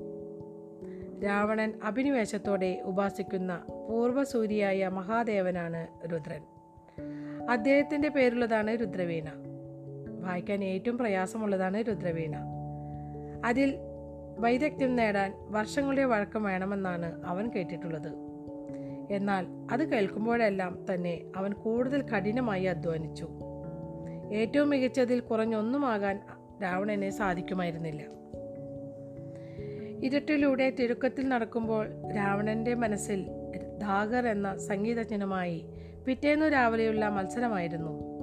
രാവണൻ 1.26 1.74
അഭിനിവേശത്തോടെ 1.84 2.82
ഉപാസിക്കുന്ന 2.86 3.64
പൂർവസൂരിയായ 3.90 4.88
മഹാദേവനാണ് 4.88 5.88
രുദ്രൻ. 6.14 6.42
അദ്ദേഹത്തിന്റെ 7.50 8.10
പേരുള്ളതാണ് 8.10 8.80
രുദ്രവീണ. 8.80 9.26
വായിക്കാൻ 10.22 10.64
ഏറ്റവും 10.64 10.98
പ്രയാസമുള്ളതാണ് 10.98 11.84
രുദ്രവീണ. 11.88 12.36
അതിൽ 13.46 13.76
വൈദഗ്ധ്യം 14.40 14.96
നേടാൻ 14.96 15.34
വർഷങ്ങളുടെ 15.50 16.04
വഴക്കം 16.04 16.44
വേണമെന്നാണ് 16.44 17.24
അവൻ 17.26 17.50
കേട്ടിട്ടുള്ളത്. 17.52 18.23
എന്നാൽ 19.12 19.46
അത് 19.72 19.90
കേൾക്കുമ്പോഴെല്ലാം 19.90 20.86
തന്നെ 20.94 21.22
അവൻ 21.36 21.54
കൂടുതൽ 21.54 22.10
കഠിനമായി 22.10 22.64
അധ്വാനിച്ചു. 22.64 23.30
ഏറ്റവും 24.34 24.70
മികച്ചതിൽ 24.70 25.20
കുറഞ്ഞൊന്നുമാകാൻ 25.20 26.20
രാവണനെ 26.64 27.10
സാധിക്കുമായിരുന്നില്ല. 27.10 28.02
ഇരുട്ടിലൂടെ 30.06 30.70
തിടുക്കത്തിൽ 30.70 31.28
നടക്കുമ്പോൾ 31.28 31.88
രാവണന്റെ 32.16 32.74
മനസ്സിൽ 32.74 33.26
ധാഗർ 33.82 34.28
എന്ന 34.28 34.58
സംഗീതജ്ഞനുമായി 34.58 35.66
പിറ്റേന്നു 36.06 36.46
രാവിലെയുള്ള 36.46 37.10
മത്സരമായിരുന്നു. 37.10 38.14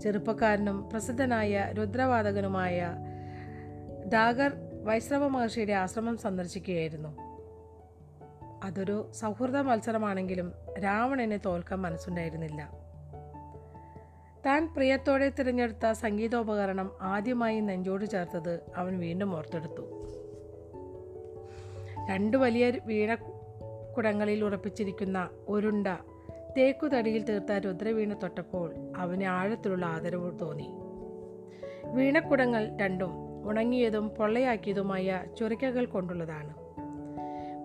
ചെറുപ്പക്കാരനും 0.00 0.90
പ്രസിദ്ധനായ 0.90 1.72
രുദ്രവാദകനുമായ 1.78 2.96
ധാഗർ 4.06 4.52
വൈശ്രവ 4.84 5.28
മഹർഷിയുടെ 5.28 5.72
ആശ്രമം 5.72 6.16
സന്ദർശിക്കുകയായിരുന്നു. 6.16 7.27
അതൊരു 8.64 9.10
സൗഹൃദ 9.12 9.56
മത്സരമാണെങ്കിലും 9.56 10.52
രാവണനെ 10.84 11.36
തോൽക്കാൻ 11.36 11.80
മനസ്സുണ്ടായിരുന്നില്ല. 11.80 12.88
താൻ 14.46 14.74
പ്രിയത്തോടെ 14.74 15.28
തിരഞ്ഞെടുത്ത 15.28 15.92
സംഗീതോപകരണം 15.92 16.92
ആദ്യമായി 17.00 17.60
നെഞ്ചോട് 17.60 18.04
ചേർത്തത് 18.04 18.60
അവൻ 18.76 18.98
വീണ്ടും 18.98 19.36
ഓർത്തെടുത്തു. 19.36 19.82
രണ്ട് 22.10 22.36
വലിയ 22.36 22.72
വീണക്കുടങ്ങളിൽ 22.86 24.44
ഉറപ്പിച്ചിരിക്കുന്ന 24.44 25.28
ഒരുണ്ട 25.48 25.86
തേക്കുതടിയിൽ 26.56 27.22
തീർത്ത 27.22 27.52
രുദ്രവീണ 27.52 28.12
തൊട്ടപ്പോൾ 28.12 28.74
അവന് 28.96 29.24
ആഴത്തിലുള്ള 29.24 29.86
ആദരവ് 29.86 30.38
തോന്നി. 30.38 30.70
വീണക്കുടങ്ങൾ 31.94 32.76
രണ്ടും 32.76 33.10
ഉണങ്ങിയതും 33.48 34.08
പൊള്ളയാക്കിയതുമായ 34.08 35.24
ചുരക്കകൾ 35.38 35.86
കൊണ്ടുള്ളതാണ്. 35.86 36.67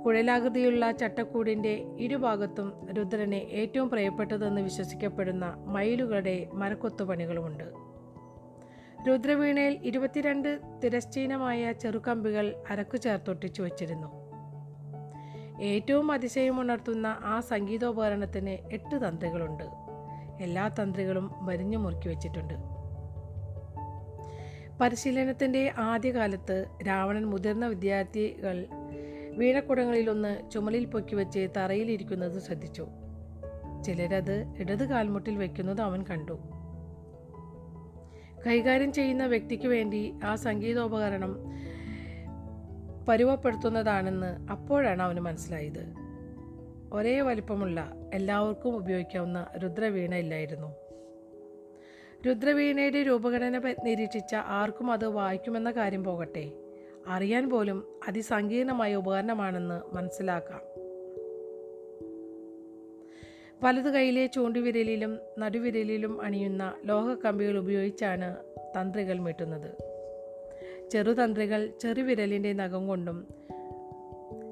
കുഴലാകൃതിയുള്ള 0.06 0.92
ചട്ടക്കൂടിന്റെ 0.92 1.86
ഇരുഭാഗത്തും 2.00 2.88
രുദ്രനെ 2.92 3.36
ഏറ്റവും 3.36 3.90
പ്രിയപ്പെട്ടതെന്ന് 3.90 4.62
വിശ്വസിക്കപ്പെടുന്ന 4.62 5.64
മയിലുകളുടെ 5.68 6.50
മരക്കൊത്തുപണികളുമുണ്ട്. 6.54 7.64
രുദ്രവീണയിൽ 9.08 9.80
ഇരുപത്തിരണ്ട് 9.84 10.60
തിരശ്ചീനമായ 10.84 11.72
ചെറുകമ്പികൾ 11.72 12.64
അരക്കു 12.70 12.98
ചേർത്തൊട്ടിച്ചു 12.98 13.62
വച്ചിരുന്നു. 13.62 14.24
ഏറ്റവും 15.62 16.12
അതിശയമുണർത്തുന്ന 16.12 17.18
ആ 17.24 17.40
സംഗീതോപകരണത്തിന് 17.40 18.74
എട്ട് 18.74 19.08
തന്ത്രികളുണ്ട്. 19.08 19.64
എല്ലാ 20.44 20.68
തന്ത്രികളും 20.68 21.32
വരിഞ്ഞു 21.42 21.78
മുറുക്കി 21.78 22.08
വച്ചിട്ടുണ്ട്. 22.10 22.54
പരിശീലനത്തിന്റെ 24.82 25.74
ആദ്യകാലത്ത് 25.78 26.66
രാവണൻ 26.88 27.26
മുതിർന്ന 27.26 27.68
വിദ്യാർത്ഥികൾ 27.68 28.68
വീണക്കുടങ്ങളിലൊന്ന് 29.38 30.52
ചുമലിൽ 30.52 30.86
പൊക്കി 30.86 31.16
വെച്ച് 31.16 31.48
തറയിലിരിക്കുന്നത് 31.58 32.40
ശ്രദ്ധിച്ചു. 32.40 32.88
ചിലരത് 33.86 34.54
ഇടത് 34.58 34.90
കാൽമുട്ടിൽ 34.90 35.38
വയ്ക്കുന്നത് 35.38 35.82
അവൻ 35.82 36.04
കണ്ടു. 36.04 36.40
കൈകാര്യം 38.48 38.94
ചെയ്യുന്ന 38.94 39.26
വ്യക്തിക്ക് 39.26 39.68
വേണ്ടി 39.68 40.14
ആ 40.24 40.36
സംഗീതോപകരണം 40.36 41.46
പരുവപ്പെടുത്തുന്നതാണെന്ന് 43.08 44.48
അപ്പോഴാണ് 44.52 45.02
അവന് 45.02 45.20
മനസ്സിലായത്. 45.20 45.94
ഒരേ 46.94 47.22
വലിപ്പമുള്ള 47.22 47.94
എല്ലാവർക്കും 48.14 48.76
ഉപയോഗിക്കാവുന്ന 48.76 49.48
രുദ്രവീണ 49.64 50.16
ഇല്ലായിരുന്നു. 50.16 50.76
രുദ്രവീണയുടെ 52.28 53.02
രൂപഘടന 53.02 53.74
നിരീക്ഷിച്ച 53.84 54.36
ആർക്കും 54.36 54.92
അത് 54.92 55.08
വായിക്കുമെന്ന 55.08 55.72
കാര്യം 55.72 56.04
പോകട്ടെ. 56.04 56.52
അറിയാൻ 57.08 57.50
പോലും 57.50 57.84
അതിസങ്കീർണമായ 58.08 58.96
ഉപകരണമാണെന്ന് 58.96 59.96
മനസ്സിലാക്കാം. 59.96 60.62
വലതു 63.64 63.90
കൈയിലെ 63.90 64.26
ചൂണ്ടുവിരലിലും 64.26 65.20
നടുവിരലിലും 65.40 66.22
അണിയുന്ന 66.22 66.74
ലോഹക്കമ്പികൾ 66.86 67.58
ഉപയോഗിച്ചാണ് 67.58 68.36
തന്ത്രികൾ 68.80 69.20
മീട്ടുന്നത് 69.20 69.94
ചെറുതന്ത്രികൾ 70.90 71.74
ചെറുവിരലിന്റെ 71.82 72.54
നഖം 72.54 72.88
കൊണ്ടും 72.88 73.28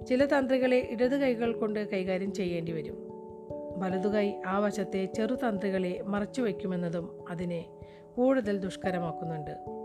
ചില 0.07 0.25
തന്ത്രികളെ 0.25 0.87
ഇടതു 0.91 1.15
കൈകൾ 1.15 1.53
കൊണ്ട് 1.53 1.89
കൈകാര്യം 1.89 2.33
ചെയ്യേണ്ടി 2.33 2.71
വരും. 2.71 3.07
വലതുകൈ 3.77 4.41
ആ 4.45 4.59
വശത്തെ 4.59 5.05
ചെറുതന്ത്രികളെ 5.05 6.01
മറച്ചു 6.01 6.41
വയ്ക്കുമെന്നതും 6.41 7.25
അതിനെ 7.29 7.65
കൂടുതൽ 8.17 8.57
ദുഷ്കരമാക്കുന്നുണ്ട്. 8.57 9.80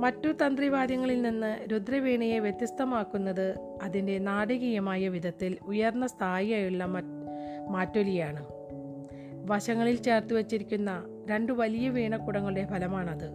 മറ്റു 0.00 0.28
തന്ത്രിവാദ്യങ്ങളിൽ 0.28 1.22
നിന്ന് 1.22 1.72
രുദ്രവീണയെ 1.72 2.38
വ്യത്യസ്തമാക്കുന്നത് 2.38 3.54
അതിന്റെ 3.82 4.18
നാടകീയമായ 4.18 5.08
വിധത്തിൽ 5.08 5.58
ഉയർന്ന 5.62 6.06
സ്ഥായിയായുള്ള 6.06 6.84
മറ്റ് 6.84 7.16
മാറ്റൊലിയാണ്. 7.68 8.46
വശങ്ങളിൽ 9.50 9.96
ചേർത്ത് 9.96 10.34
വച്ചിരിക്കുന്ന 10.34 11.04
രണ്ട് 11.30 11.52
വലിയ 11.52 11.88
വീണക്കുടങ്ങളുടെ 11.88 12.66
ഫലമാണത്. 12.66 13.28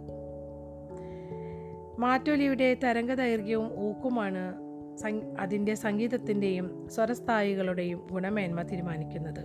മാറ്റൊലിയുടെ 1.98 2.74
തരംഗദൈർഘ്യവും 2.84 3.80
ഊക്കുമാണ് 3.80 4.72
അതിന്റെ 5.38 5.74
സംഗീതത്തിന്റെയും 5.74 6.88
സ്വരസ്ഥായികളുടെയും 6.88 8.06
ഗുണമേന്മ 8.12 8.62
തീരുമാനിക്കുന്നത്. 8.62 9.44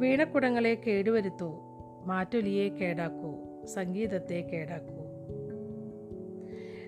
വീണക്കുടങ്ങളെ 0.00 0.74
കേടുവരുത്തൂ 0.86 1.60
മാറ്റൊലിയെ 2.06 2.68
കേടാക്കൂ 2.68 3.34
സംഗീതത്തെ 3.66 4.48
കേടാക്കൂ. 4.52 4.99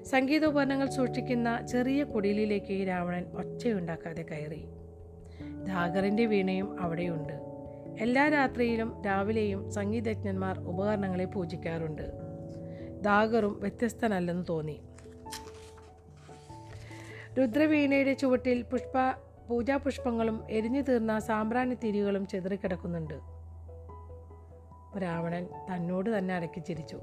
സംഗീതോപകരണങ്ങൾ 0.05 0.91
സൂക്ഷിക്കുന്ന 0.91 1.67
ചെറിയ 1.67 2.05
കുടിലിലേക്ക് 2.05 2.89
രാവണൻ 2.89 3.25
ഒച്ചയുണ്ടാക്കാതെ 3.33 4.23
കയറി. 4.23 4.65
ധാഗറിന്റെ 5.67 6.27
വീണയും 6.27 6.81
അവിടെയുണ്ട്. 6.81 7.33
എല്ലാ 8.01 8.29
രാത്രിയിലും 8.29 9.03
രാവിലെയും 9.07 9.71
സംഗീതജ്ഞന്മാർ 9.71 10.59
ഉപകരണങ്ങളെ 10.59 11.25
പൂജിക്കാറുണ്ട്. 11.25 12.03
ദാഗറും 13.01 13.61
വ്യത്യസ്തനല്ലെന്ന് 13.61 14.45
തോന്നി. 14.49 14.81
രുദ്രവീണയുടെ 17.39 18.13
ചുവട്ടിൽ 18.13 18.63
പുഷ്പ 18.63 19.11
പൂജാപുഷ്പങ്ങളും 19.49 20.45
എരിഞ്ഞു 20.51 20.81
തീർന്ന 20.81 21.19
സാമ്പ്രാണി 21.19 21.75
തിരികളും 21.75 22.27
ചെതറിക്കിടക്കുന്നുണ്ട്. 22.27 23.15
രാവണൻ 25.03 25.45
തന്നോട് 25.45 26.19
തന്നെ 26.19 26.35
അടക്കി 26.35 26.61
ചിരിച്ചു. 26.61 27.01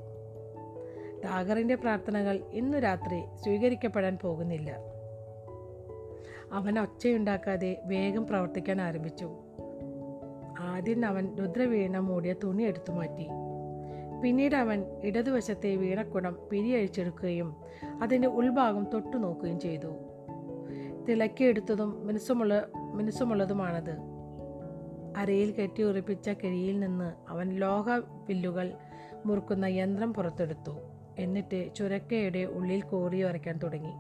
ദാഗറിന്റെ 1.24 1.76
പ്രാർത്ഥനകൾ 1.76 2.40
ഇന്നു 2.52 2.78
രാത്രി 2.78 3.24
സ്വീകരിക്കപ്പെടാൻ 3.44 4.18
പോകുന്നില്ല. 4.22 4.76
അവൻ 6.52 6.80
ഒച്ചയുണ്ടാക്കാതെ 6.80 7.82
വേഗം 7.86 8.28
പ്രവർത്തിക്കാൻ 8.28 8.82
ആരംഭിച്ചു. 8.82 9.32
ആദ്യം 10.60 11.06
അവൻ 11.06 11.36
രുദ്രവീണ 11.36 11.98
മൂടിയ 11.98 12.34
തുണി 12.44 12.64
എടുത്തു 12.64 12.92
മാറ്റി. 12.92 13.28
പിന്നീട് 14.22 14.56
അവൻ 14.56 14.86
ഇടതുവശത്തെ 15.04 15.76
വീണക്കുടം 15.76 16.38
പിരിയഴിച്ചെടുക്കുകയും 16.52 17.56
അതിന്റെ 18.02 18.28
ഉൾഭാഗം 18.28 18.88
തൊട്ടു 18.94 19.18
നോക്കുകയും 19.18 19.60
ചെയ്തു. 19.60 19.88
തിളക്കിയെടുത്തതും 21.10 22.08
മിനുസമുള്ള 22.08 22.68
മിനുസമുള്ളതുമാണത്. 22.94 23.96
അരയിൽ 25.18 25.52
കെട്ടി 25.52 25.84
ഉറപ്പിച്ച 25.84 26.30
കിഴിയിൽ 26.30 26.80
നിന്ന് 26.80 27.14
അവൻ 27.30 27.50
ലോഹ 27.50 27.90
വില്ലുകൾ 27.98 28.74
മുറുക്കുന്ന 29.26 29.66
യന്ത്രം 29.66 30.14
പുറത്തെടുത്തു. 30.14 30.89
എന്നിട്ട് 31.20 31.76
ചുരക്കയുടെ 31.76 32.40
ഉള്ളിൽ 32.40 32.82
കോറി 32.82 33.24
ഉറയ്ക്കാൻ 33.24 33.58
തുടങ്ങി. 33.58 33.92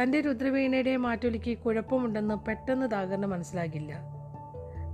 തന്റെ 0.00 0.20
രുദ്രവീണയുടെ 0.20 0.96
മാറ്റൊലിക്ക് 0.96 1.58
കുഴപ്പമുണ്ടെന്ന് 1.58 2.34
പെട്ടെന്ന് 2.34 2.86
ദാഗറിന് 2.86 3.26
മനസ്സിലാകില്ല. 3.26 3.94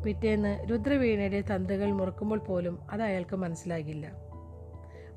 പിറ്റേന്ന് 0.07 0.67
രുദ്രവീണയുടെ 0.71 1.41
തന്തുകൾ 1.41 1.93
മുറുക്കുമ്പോൾ 1.93 2.39
പോലും 2.39 2.79
അത് 2.91 3.03
അയാൾക്ക് 3.03 3.37
മനസ്സിലാകില്ല. 3.37 4.13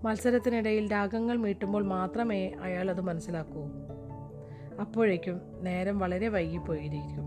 മത്സരത്തിനിടയിൽ 0.03 0.91
രാഗങ്ങൾ 0.91 1.37
മീട്ടുമ്പോൾ 1.37 1.83
മാത്രമേ 1.83 2.51
അയാൾ 2.61 2.89
അത് 2.89 3.01
മനസ്സിലാക്കൂ. 3.01 3.63
അപ്പോഴേക്കും 4.81 5.41
നേരം 5.63 5.99
വളരെ 5.99 6.27
വൈകിപ്പോയിരിക്കും. 6.27 7.25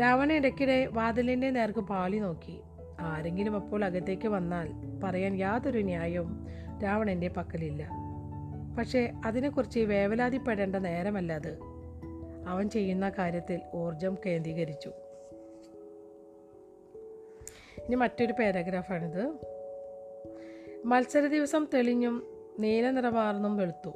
രാവണ 0.00 0.32
ഇടയ്ക്കിടെ 0.32 0.86
വാതിലിന്റെ 0.86 1.50
നേർക്ക് 1.50 1.78
പാളി 1.78 2.18
നോക്കി. 2.18 2.60
ആരെങ്കിലും 3.00 3.56
അപ്പോൾ 3.56 3.84
അകത്തേക്ക് 3.84 4.28
വന്നാൽ 4.28 4.72
പറയാൻ 5.04 5.34
യാതൊരു 5.34 5.78
ന്യായവും 5.78 6.46
രാവണന്റെ 6.82 7.28
പക്കലില്ല. 7.28 7.90
പക്ഷേ 8.78 9.12
അതിനെക്കുറിച്ച് 9.24 9.80
വേവലാതിപ്പെടേണ്ട 9.80 10.76
നേരമല്ല 10.76 11.32
അത്. 11.32 11.58
അവൻ 12.46 12.70
ചെയ്യുന്ന 12.70 13.12
കാര്യത്തിൽ 13.18 13.60
ഊർജം 13.74 14.16
കേന്ദ്രീകരിച്ചു. 14.26 14.88
ഇനി 17.78 17.94
മറ്റൊരു 17.94 18.32
പാരഗ്രാഫാണിത്. 18.32 19.34
മത്സര 20.84 21.26
ദിവസം 21.26 21.68
തെളിഞ്ഞും 21.74 22.22
നീല 22.60 22.90
നിറമാർന്നും 22.90 23.56
വെളുത്തു. 23.56 23.90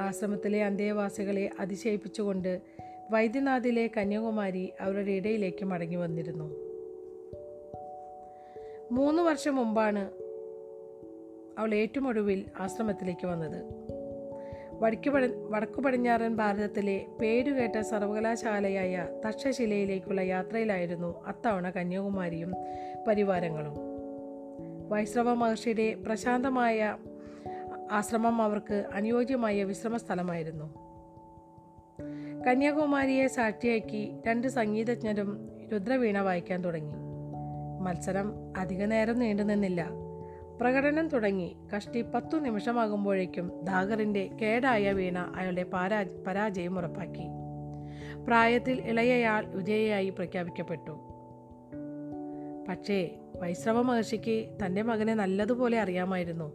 ആശ്രമത്തിലെ 0.00 0.64
അന്തേവാസികളെ 0.64 1.50
അതിശയിപ്പിച്ചുകൊണ്ട് 1.60 2.60
വൈദ്യനാഥിലെ 3.10 3.90
കന്യാകുമാരി 3.96 4.72
അവരുടെ 4.80 5.10
ഇടയിലേക്ക് 5.10 5.64
മടങ്ങി 5.64 5.96
വന്നിരുന്നു. 5.96 6.44
മൂന്ന് 8.92 9.22
വർഷം 9.22 9.56
മുമ്പാണ് 9.56 10.25
അവൾ 11.58 11.74
ഏറ്റവും 11.74 12.08
ഒടുവിൽ 12.08 12.44
ആശ്രമത്തിലേക്ക് 12.60 13.26
വന്നത്. 13.26 13.64
വടക്കു 14.80 15.10
പടി 15.10 15.28
വടക്കു 15.50 15.80
പടിഞ്ഞാറൻ 15.80 16.36
ഭാരതത്തിലെ 16.36 17.06
പേരുകേട്ട 17.20 17.80
സർവകലാശാലയായ 17.80 19.08
തക്ഷശിലയിലേക്കുള്ള 19.26 20.20
യാത്രയിലായിരുന്നു 20.20 21.24
അത്തവണ 21.26 21.70
കന്യാകുമാരിയും 21.70 22.52
പരിവാരങ്ങളും. 23.08 23.74
വൈശ്രവ 24.88 25.34
മഹർഷിയുടെ 25.34 25.94
പ്രശാന്തമായ 25.94 26.96
ആശ്രമം 27.90 28.42
അവർക്ക് 28.42 28.84
അനുയോജ്യമായ 28.92 29.64
വിശ്രമ 29.64 29.96
സ്ഥലമായിരുന്നു 29.96 30.74
കന്യാകുമാരിയെ 32.46 33.26
സാക്ഷിയാക്കി 33.26 34.16
രണ്ട് 34.26 34.48
സംഗീതജ്ഞരും 34.48 35.48
രുദ്രവീണ 35.72 36.18
വായിക്കാൻ 36.18 36.64
തുടങ്ങി. 36.64 36.92
മത്സരം 37.80 38.32
അധികനേരം 38.56 39.18
നീണ്ടു 39.18 39.42
നിന്നില്ല 39.42 40.05
പ്രകടനം 40.60 41.08
തുടങ്ങി. 41.08 41.56
കഷ്ടി 41.76 42.02
പത്തു 42.02 42.38
നിമിഷമാകുമ്പോഴേക്കും 42.38 43.52
ദാഗറിന്റെ 43.64 44.30
കേടായ 44.42 44.92
വീണ 44.92 45.18
അയാളുടെ 45.18 45.62
പാരാ 45.62 46.06
പരാജയം 46.26 46.78
ഉറപ്പാക്കി. 46.78 47.22
പ്രായത്തിൽ 48.26 48.80
ഇളയയാൾ 48.80 49.46
വിജയയായി 49.46 50.10
പ്രഖ്യാപിക്കപ്പെട്ടു. 50.10 51.00
പക്ഷേ 52.68 53.10
വൈശ്രവ 53.42 53.82
മഹർഷിക്ക് 53.82 54.58
തന്റെ 54.64 54.82
മകനെ 54.82 55.14
നല്ലതുപോലെ 55.14 55.80
അറിയാമായിരുന്നു. 55.80 56.52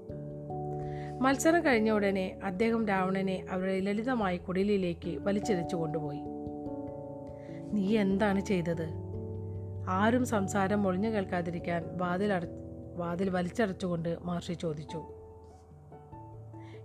മത്സരം 1.21 1.65
കഴിഞ്ഞ 1.65 1.91
ഉടനെ 1.91 2.39
അദ്ദേഹം 2.43 2.87
രാവണനെ 2.87 3.45
അവരുടെ 3.49 3.79
ലളിതമായ 3.79 4.37
കുടിലിലേക്ക് 4.37 5.17
വലിച്ചിഴച്ചു 5.17 5.75
കൊണ്ടുപോയി. 5.75 6.21
നീ 7.73 7.97
എന്താണ് 7.97 8.39
ചെയ്തത്? 8.39 8.89
ആരും 9.89 10.25
സംസാരം 10.25 10.87
ഒളിഞ്ഞു 10.87 11.09
കേൾക്കാതിരിക്കാൻ 11.09 11.83
വാതിൽ 11.97 12.33
വാതിൽ 12.95 13.29
വലിച്ചടച്ചുകൊണ്ട് 13.29 14.17
മഹർഷി 14.21 14.53
ചോദിച്ചു 14.53 15.03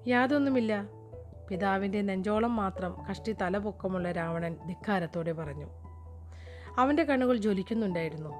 യാതൊന്നുമില്ല. 0.06 0.88
പിതാവിന്റെ 1.48 2.02
നെഞ്ചോളം 2.02 2.56
മാത്രം 2.56 2.96
കഷ്ടി 3.10 3.32
തലപൊക്കമുള്ള 3.32 4.12
രാവണൻ 4.12 4.56
ധിക്കാരത്തോടെ 4.66 5.32
പറഞ്ഞു 5.32 5.66
അവന്റെ 6.78 7.02
കണ്ണുകൾ 7.02 7.36
ജ്വലിക്കുന്നുണ്ടായിരുന്നു. 7.36 8.30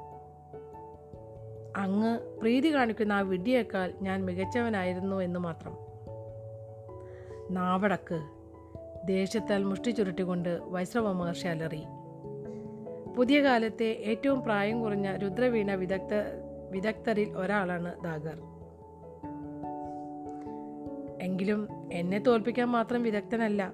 അങ്ങ് 1.76 2.40
പ്രീതി 2.40 2.74
കാണിക്കുന്ന 2.74 3.12
ആ 3.12 3.20
വിഡിയേക്കാൾ 3.20 3.92
ഞാൻ 4.02 4.24
മികച്ചവനായിരുന്നു 4.24 5.16
എന്ന് 5.16 5.40
മാത്രം. 5.40 5.76
നാവടക്ക്. 7.54 8.28
ദേഷ്യത്താൽ 9.04 9.64
മുഷ്ടി 9.64 9.90
ചുരുട്ടിക്കൊണ്ട് 9.90 10.58
വൈശ്രവ 10.62 11.12
മഹർഷി 11.12 11.46
അലറി 11.46 11.84
പുതിയ 13.16 13.42
കാലത്തെ 13.42 13.84
ഏറ്റവും 13.84 14.42
പ്രായം 14.42 14.80
കുറഞ്ഞ 14.80 15.16
രുദ്രവീണ 15.16 15.74
വിദഗ്ധ 15.74 16.14
വിദഗ്ധരിൽ 16.76 17.36
ഒരാളാണ് 17.36 18.00
ദാഗർ. 18.00 18.38
എങ്കിലും 21.22 21.68
എന്നെ 21.92 22.18
തോൽപ്പിക്കാൻ 22.18 22.68
മാത്രം 22.68 23.02
വിദഗ്ധനല്ല 23.02 23.72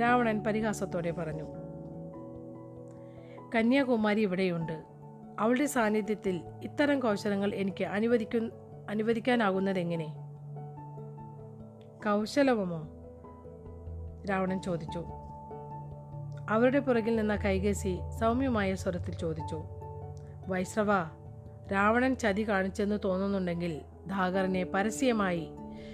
രാവണൻ 0.00 0.44
പരിഹാസത്തോടെ 0.44 1.10
പറഞ്ഞു. 1.10 1.42
കന്യാകുമാരി 3.54 4.20
ഇവിടെയുണ്ട്. 4.20 4.82
അവളുടെ 5.40 5.66
സാന്നിധ്യത്തിൽ 5.66 6.40
ഇത്തരം 6.62 7.00
കൗശലങ്ങൾ 7.00 7.54
എനിക്ക് 7.54 7.84
അനുവദിക്കു 7.84 8.50
അനുവദിക്കാനാകുന്നതെങ്ങനെ? 8.90 10.06
കൗശലവുമോ? 12.04 12.88
രാവണൻ 14.30 14.62
ചോദിച്ചു. 14.62 15.04
അവരുടെ 16.50 16.78
പുറകിൽ 16.78 17.16
നിന്ന 17.16 17.36
കൈകേസി 17.36 17.98
സൗമ്യമായ 18.20 18.74
സ്വരത്തിൽ 18.74 19.14
ചോദിച്ചു. 19.14 19.62
വൈശ്രവ 20.48 21.17
രാവണൻ 21.72 22.14
ചതി 22.14 22.48
കാണിച്ചെന്ന് 22.48 22.98
തോന്നുന്നുണ്ടെങ്കിൽ 23.04 23.80
ധാഗറിനെ 24.06 24.64
പരസ്യമായി 24.64 25.48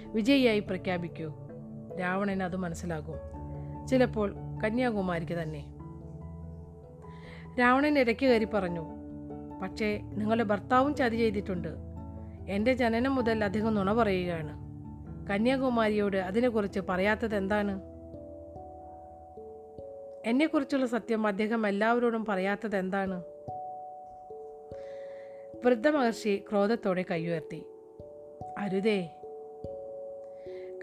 വിജയിയായി 0.05 0.59
പ്രഖ്യാപിക്കൂ. 0.59 1.33
രാവണൻ 1.99 2.43
അത് 2.43 2.55
മനസ്സിലാകും. 2.55 3.15
ചിലപ്പോൾ 3.87 4.33
കന്യാകുമാരിക്ക് 4.63 5.33
തന്നെ. 5.33 5.65
രാവണൻ 7.59 7.99
ഇടയ്ക്ക് 7.99 8.25
കയറി 8.25 8.45
പറഞ്ഞു 8.45 8.85
പക്ഷേ 9.61 10.01
നിങ്ങളുടെ 10.03 10.43
ഭർത്താവും 10.43 10.95
ചതി 10.95 11.17
ചെയ്തിട്ടുണ്ട്. 11.17 11.67
എന്റെ 12.47 12.73
ജനനം 12.73 13.15
മുതൽ 13.15 13.43
അദ്ദേഹം 13.43 13.75
നുണ 13.75 13.93
പറയുകയാണ്. 13.93 14.65
കന്യാകുമാരിയോട് 15.27 16.17
അതിനെക്കുറിച്ച് 16.17 16.79
പറയാത്തത് 16.89 17.35
എന്താണ്? 17.35 17.81
എന്നെക്കുറിച്ചുള്ള 20.25 20.85
സത്യം 20.85 21.27
അദ്ദേഹം 21.27 21.67
എല്ലാവരോടും 21.67 22.25
പറയാത്തത് 22.25 22.75
എന്താണ്? 22.75 23.23
വൃദ്ധ 25.65 25.87
മഹർഷി 25.87 26.43
ക്രോധത്തോടെ 26.49 27.05
കൈയുയർത്തി. 27.11 27.65
അരുതേ. 28.57 29.09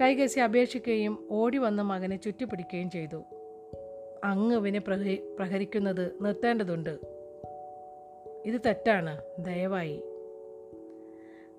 കൈകസി 0.00 0.40
അപേക്ഷിക്കുകയും 0.40 1.28
ഓടി 1.30 1.58
വന്ന് 1.58 1.82
മകനെ 1.82 2.16
ചുറ്റിപ്പിടിക്കുകയും 2.16 2.90
ചെയ്തു. 2.90 3.22
അങ്ങ് 4.24 4.56
ഇവനെ 4.56 4.78
പ്രഹരി 4.78 5.34
പ്രഹരിക്കുന്നത് 5.38 6.12
നിർത്തേണ്ടതുണ്ട്. 6.20 6.98
ഇത് 8.46 8.60
തെറ്റാണ്. 8.66 9.22
ദയവായി. 9.38 10.02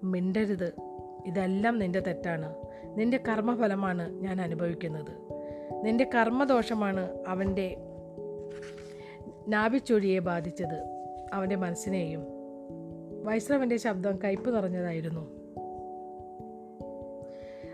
മിണ്ടരുത്. 0.03 0.73
ഇതെല്ലാം 1.25 1.79
നിന്റെ 1.79 1.99
തെറ്റാണ്. 1.99 2.55
നിന്റെ 2.95 3.17
കർമ്മഫലമാണ് 3.17 4.13
ഞാൻ 4.13 4.41
അനുഭവിക്കുന്നത്. 4.41 5.11
നിന്റെ 5.85 6.09
കർമ്മദോഷമാണ് 6.15 7.23
അവന്റെ 7.27 7.77
നാഭിച്ചൊഴിയെ 9.47 10.19
ബാധിച്ചത്. 10.19 10.83
അവന്റെ 11.33 11.55
മനസ്സിനെയും 11.55 12.32
വൈശ്രവന്റെ 13.23 13.77
ശബ്ദം 13.77 14.19
കയ്പ് 14.23 14.55
നിറഞ്ഞതായിരുന്നു. 14.55 15.43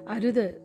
അരുത് 0.09 0.61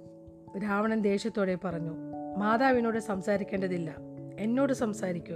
രാവണൻ 0.63 1.03
ദേഷ്യത്തോടെ 1.03 1.59
പറഞ്ഞു 1.65 1.93
മാതാവിനോട് 2.39 2.99
സംസാരിക്കേണ്ടതില്ല. 2.99 3.97
എന്നോട് 4.39 4.73
സംസാരിക്കൂ. 4.73 5.35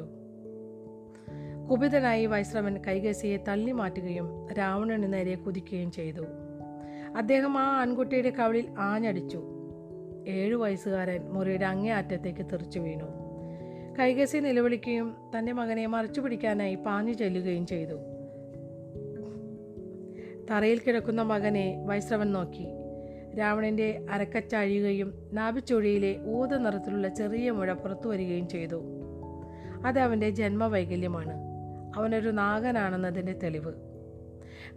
കുപിതനായി 1.70 2.26
വൈശ്രവൻ 2.26 2.82
കൈകസിയെ 2.86 3.36
തള്ളി 3.36 3.72
മാറ്റുകയും 3.72 4.52
രാവണന് 4.58 5.12
നേരെ 5.12 5.34
കുതിക്കുകയും 5.34 5.90
ചെയ്തു. 5.90 6.20
അദ്ദേഹം 7.16 7.58
ആ 7.58 7.80
ആൺകുട്ടിയുടെ 7.80 8.30
കവളിൽ 8.30 8.68
ആഞ്ഞടിച്ചു. 8.78 9.42
ഏഴു 10.28 10.56
വയസ്സുകാരൻ 10.56 11.28
മുറിയുടെ 11.28 11.64
അങ്ങേ 11.64 11.92
അറ്റത്തേക്ക് 11.92 12.46
തെറിച്ചു 12.46 12.78
വീണു. 12.78 13.04
കൈകസി 13.98 14.38
നിലവിളിക്കുകയും 14.38 15.16
തന്റെ 15.38 15.52
മകനെ 15.52 15.86
മറിച്ചു 15.86 16.20
പിടിക്കാനായി 16.20 16.74
പാഞ്ഞു 16.74 17.12
ചെല്ലുകയും 17.12 17.66
ചെയ്തു. 17.66 17.94
തറയിൽ 20.50 20.78
കിടക്കുന്ന 20.78 21.22
മകനെ 21.22 21.82
വൈശ്രവൻ 21.86 22.32
നോക്കി. 22.32 22.68
രാവണന്റെ 23.38 24.06
അരക്കച്ചഴിയുകയും 24.10 25.28
നാഭിച്ചൊഴിയിലെ 25.32 26.24
ഊത 26.26 26.48
നിറത്തിലുള്ള 26.48 27.08
ചെറിയ 27.08 27.50
മുഴ 27.50 27.72
പുറത്തു 27.72 28.08
വരികയും 28.08 28.48
ചെയ്തു. 28.48 28.82
അത് 29.86 29.98
അവന്റെ 29.98 30.30
ജന്മവൈകല്യമാണ്. 30.30 31.32
അവനൊരു 31.96 32.30
നാഗനാണെന്നതിന്റെ 32.30 33.32
തെളിവ്. 33.32 33.72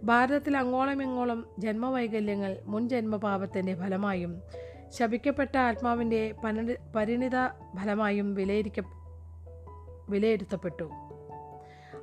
ഭാരതത്തിൽ 0.04 0.56
അങ്ങോളം 0.56 1.02
ഇങ്ങോളം 1.02 1.46
ജന്മവൈകല്യങ്ങൾ 1.58 2.56
മുൻ 2.64 2.88
ജന്മപാപത്തിന്റെ 2.88 3.74
ഫലമായും 3.74 4.42
ശപിക്കപ്പെട്ട 4.88 5.56
ആത്മാവിന്റെ 5.56 6.34
പരിണിത 6.96 7.48
ഫലമായും 7.76 8.34
വിലയിരിക്ക 8.34 8.80
വിലയിരുത്തപ്പെട്ടു. 10.08 10.90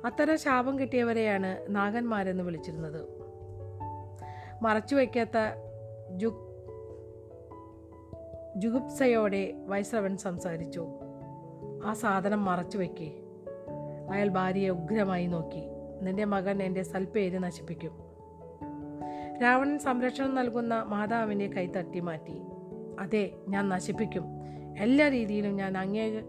അത്തരം 0.04 0.38
ശാപം 0.38 0.78
കിട്ടിയവരെയാണ് 0.78 1.58
നാഗന്മാരെന്ന് 1.68 2.44
വിളിച്ചിരുന്നത്. 2.44 3.19
മറച്ചുവെക്കാത്ത 4.62 5.38
ജു 6.10 6.46
ജുഗുപ്സയോടെ 8.56 9.52
വൈശ്രവൻ 9.66 10.16
സംസാരിച്ചു. 10.16 10.86
ആ 11.84 11.92
സാധനം 11.92 12.44
മറച്ചു 12.44 12.78
വയ്ക്കേ. 12.78 13.12
അയാൾ 14.12 14.28
ഭാര്യയെ 14.28 14.68
ഉഗ്രമായി 14.68 15.26
നോക്കി. 15.26 15.62
നിന്റെ 16.02 16.24
മകൻ 16.24 16.62
എന്റെ 16.62 16.82
സൽപ്പേര് 16.82 17.38
നശിപ്പിക്കും. 17.42 18.10
രാവണൻ 19.42 19.78
സംരക്ഷണം 19.78 20.34
നൽകുന്ന 20.34 20.82
മാതാവിന്റെ 20.82 21.46
കൈ 21.46 21.66
തട്ടി 21.66 22.00
മാറ്റി. 22.00 22.42
അതെ 23.00 23.30
ഞാൻ 23.48 23.68
നശിപ്പിക്കും. 23.68 24.24
എല്ലാ 24.78 25.08
രീതിയിലും 25.08 25.56
ഞാൻ 25.56 25.78
അങ്ങേ 25.78 26.22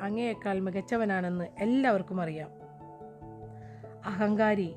അങ്ങയേക്കാൾ 0.00 0.60
മികച്ചവനാണെന്ന് 0.60 1.44
എല്ലാവർക്കും 1.60 2.20
അറിയാം. 2.20 2.50
അഹങ്കാരി 4.06 4.74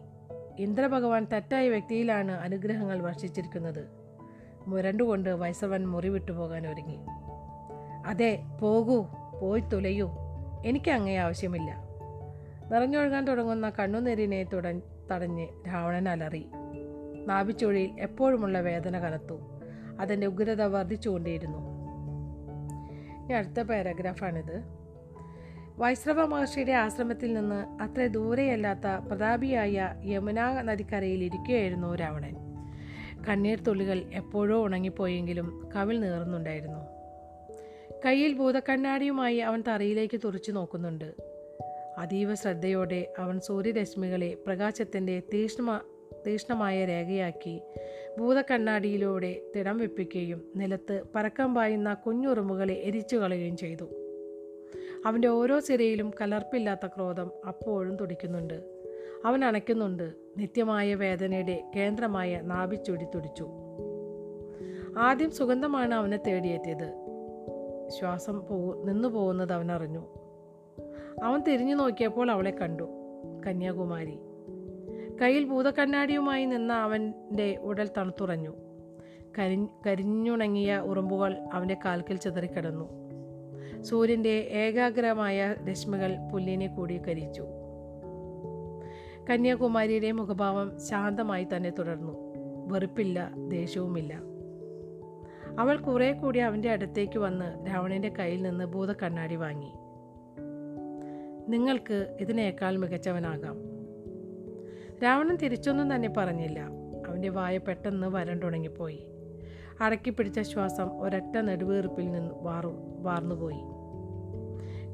ഇന്ദ്രഭഗവാൻ 0.60 1.28
തെറ്റായ 1.34 1.70
വ്യക്തിയിലാണ് 1.70 2.32
അനുഗ്രഹങ്ങൾ 2.32 3.02
വർഷിച്ചിരിക്കുന്നത്. 3.02 3.88
മുരണ്ടുകൊണ്ട് 4.68 5.30
വൈസവൻ 5.30 5.88
മുറി 5.88 6.10
പോകാൻ 6.10 6.68
ഒരുങ്ങി. 6.68 7.00
അതെ 8.06 8.40
പോകൂ 8.62 9.06
പോയി 9.42 9.62
തുലയൂ. 9.62 10.12
എനിക്ക് 10.66 10.92
അങ്ങേ 10.92 11.16
ആവശ്യമില്ല. 11.16 11.90
നിറഞ്ഞൊഴുകാൻ 12.72 13.26
തുടങ്ങുന്ന 13.26 13.70
കണ്ണുനീരിനെ 13.70 14.44
തുട 14.44 14.72
തടഞ്ഞ് 15.12 15.48
രാവണൻ 15.68 16.10
അലറി. 16.10 16.46
നാഭിച്ചുഴിയിൽ 17.26 18.00
എപ്പോഴുമുള്ള 18.00 18.60
വേദന 18.60 19.00
കനത്തു. 19.00 19.40
അതിന്റെ 20.00 20.28
ഉഗ്രത 20.28 20.62
വർദ്ധിച്ചുകൊണ്ടേയിരുന്നു. 20.62 21.58
ഇനി 23.24 23.34
അടുത്ത 23.34 23.62
പാരഗ്രാഫാണിത്. 23.62 24.83
വൈശ്രവ 25.78 26.26
മഹർഷിയുടെ 26.26 26.72
ആശ്രമത്തിൽ 26.72 27.34
നിന്ന് 27.34 27.84
അത്ര 27.84 28.08
ദൂരെയല്ലാത്ത 28.08 28.88
പ്രതാപിയായ 29.08 29.94
യമുനാ 30.06 30.62
നദിക്കരയിൽ 30.62 31.24
ഇരിക്കുകയായിരുന്നു 31.24 31.96
രാവണൻ. 31.96 32.36
കണ്ണീർ 33.30 33.60
തുള്ളികൾ 33.60 33.98
എപ്പോഴോ 34.14 34.64
ഉണങ്ങിപ്പോയെങ്കിലും 34.64 35.72
കവിൾ 35.76 36.00
നീറുന്നുണ്ടായിരുന്നു. 36.00 36.80
കയ്യിൽ 38.06 38.34
ഭൂതക്കണ്ണാടിയുമായി 38.34 39.38
അവൻ 39.38 39.64
തറയിലേക്ക് 39.68 40.20
തുറച്ചു 40.24 40.52
നോക്കുന്നുണ്ട്. 40.52 41.14
അതീവ 41.98 42.36
ശ്രദ്ധയോടെ 42.36 43.14
അവൻ 43.20 43.40
സൂര്യരശ്മികളെ 43.40 44.38
പ്രകാശത്തിന്റെ 44.48 45.22
തീക്ഷ്ണ 45.34 45.82
തീഷ്ണമായ 46.28 46.86
രേഖയാക്കി 46.86 47.62
ഭൂതക്കണ്ണാടിയിലൂടെ 48.20 49.42
തിടം 49.56 49.78
വെപ്പിക്കുകയും 49.78 50.52
നിലത്ത് 50.56 51.04
പരക്കം 51.16 51.56
പായുന്ന 51.56 51.94
കുഞ്ഞുറുമ്പുകളെ 51.94 52.74
എരിച്ചു 52.74 53.16
കളയുകയും 53.16 53.58
ചെയ്തു. 53.58 54.03
അവന്റെ 55.06 55.28
ഓരോ 55.28 55.60
ചിരയിലും 55.60 56.12
കലർപ്പില്ലാത്ത 56.22 56.88
ക്രോധം 56.88 57.32
അപ്പോഴും 57.48 57.96
തുടിക്കുന്നുണ്ട്. 57.96 58.64
അവൻ 59.26 59.46
അണയ്ക്കുന്നുണ്ട്. 59.46 60.14
നിത്യമായ 60.38 60.96
വേദനയുടെ 60.96 61.72
കേന്ദ്രമായ 61.76 62.42
നാഭിച്ചൊടി 62.44 63.06
തുടിച്ചു. 63.06 63.50
ആദ്യം 64.98 65.32
സുഗന്ധമാണ് 65.32 65.94
അവനെ 65.94 66.18
തേടിയെത്തിയത് 66.18 67.04
ശ്വാസം 68.00 68.40
പോ 68.40 68.84
നിന്നു 68.86 69.08
പോകുന്നത് 69.08 69.54
അവനറിഞ്ഞു 69.54 70.04
അവൻ 71.24 71.40
തിരിഞ്ഞു 71.40 71.76
നോക്കിയപ്പോൾ 71.76 72.32
അവളെ 72.32 72.52
കണ്ടു. 72.52 72.84
കന്യാകുമാരി. 73.48 74.20
കയ്യിൽ 75.22 75.46
ഭൂതക്കണ്ണാടിയുമായി 75.46 76.46
നിന്ന 76.46 76.74
അവന്റെ 76.74 77.58
ഉടൽ 77.62 77.90
തണുത്തുറഞ്ഞു. 77.98 78.54
കരി 79.40 79.68
കരിഞ്ഞുണങ്ങിയ 79.88 80.78
ഉറുമ്പുകൾ 80.78 81.38
അവന്റെ 81.54 81.78
കാൽക്കൽ 81.86 82.16
ചിതറിക്കിടന്നു. 82.16 83.03
സൂര്യന്റെ 83.84 84.30
ഏകാഗ്രമായ 84.30 85.56
രശ്മികൾ 85.72 86.16
പുല്ലിനെ 86.34 86.68
കൂടി 86.68 86.98
കരിച്ചു 86.98 87.44
കന്യാകുമാരിയുടെ 89.30 90.12
മുഖഭാവം 90.12 90.80
ശാന്തമായി 90.80 91.48
തന്നെ 91.56 91.70
തുടർന്നു. 91.70 92.34
വെറുപ്പില്ല 92.68 93.32
ദേഷ്യവുമില്ല. 93.48 94.22
അവൾ 95.60 95.78
കുറെ 95.78 96.12
കൂടി 96.12 96.40
അവന്റെ 96.40 96.70
അടുത്തേക്ക് 96.70 97.20
വന്ന് 97.20 97.68
രാവണന്റെ 97.68 98.10
കയ്യിൽ 98.10 98.42
നിന്ന് 98.42 98.66
ഭൂതക്കണ്ണാടി 98.66 99.36
വാങ്ങി. 99.36 99.74
നിങ്ങൾക്ക് 101.52 102.18
ഇതിനേക്കാൾ 102.22 102.78
മികച്ചവനാകാം. 102.78 103.58
രാവണൻ 105.04 105.36
തിരിച്ചൊന്നും 105.36 105.96
തന്നെ 105.96 106.14
പറഞ്ഞില്ല. 106.18 106.60
അവന്റെ 107.08 107.30
വായ 107.30 107.58
പെട്ടെന്ന് 107.58 108.08
വരണ്ടുണങ്ങിപ്പോയി 108.08 109.08
അടക്കിപ്പിടിച്ച 109.82 110.40
ശ്വാസം 110.40 111.02
ഒരൊറ്റ 111.02 111.38
നെടുവീർപ്പിൽ 111.38 112.12
നിന്ന് 112.12 112.34
വാറു 112.36 113.00
വാർന്നുപോയി. 113.02 113.73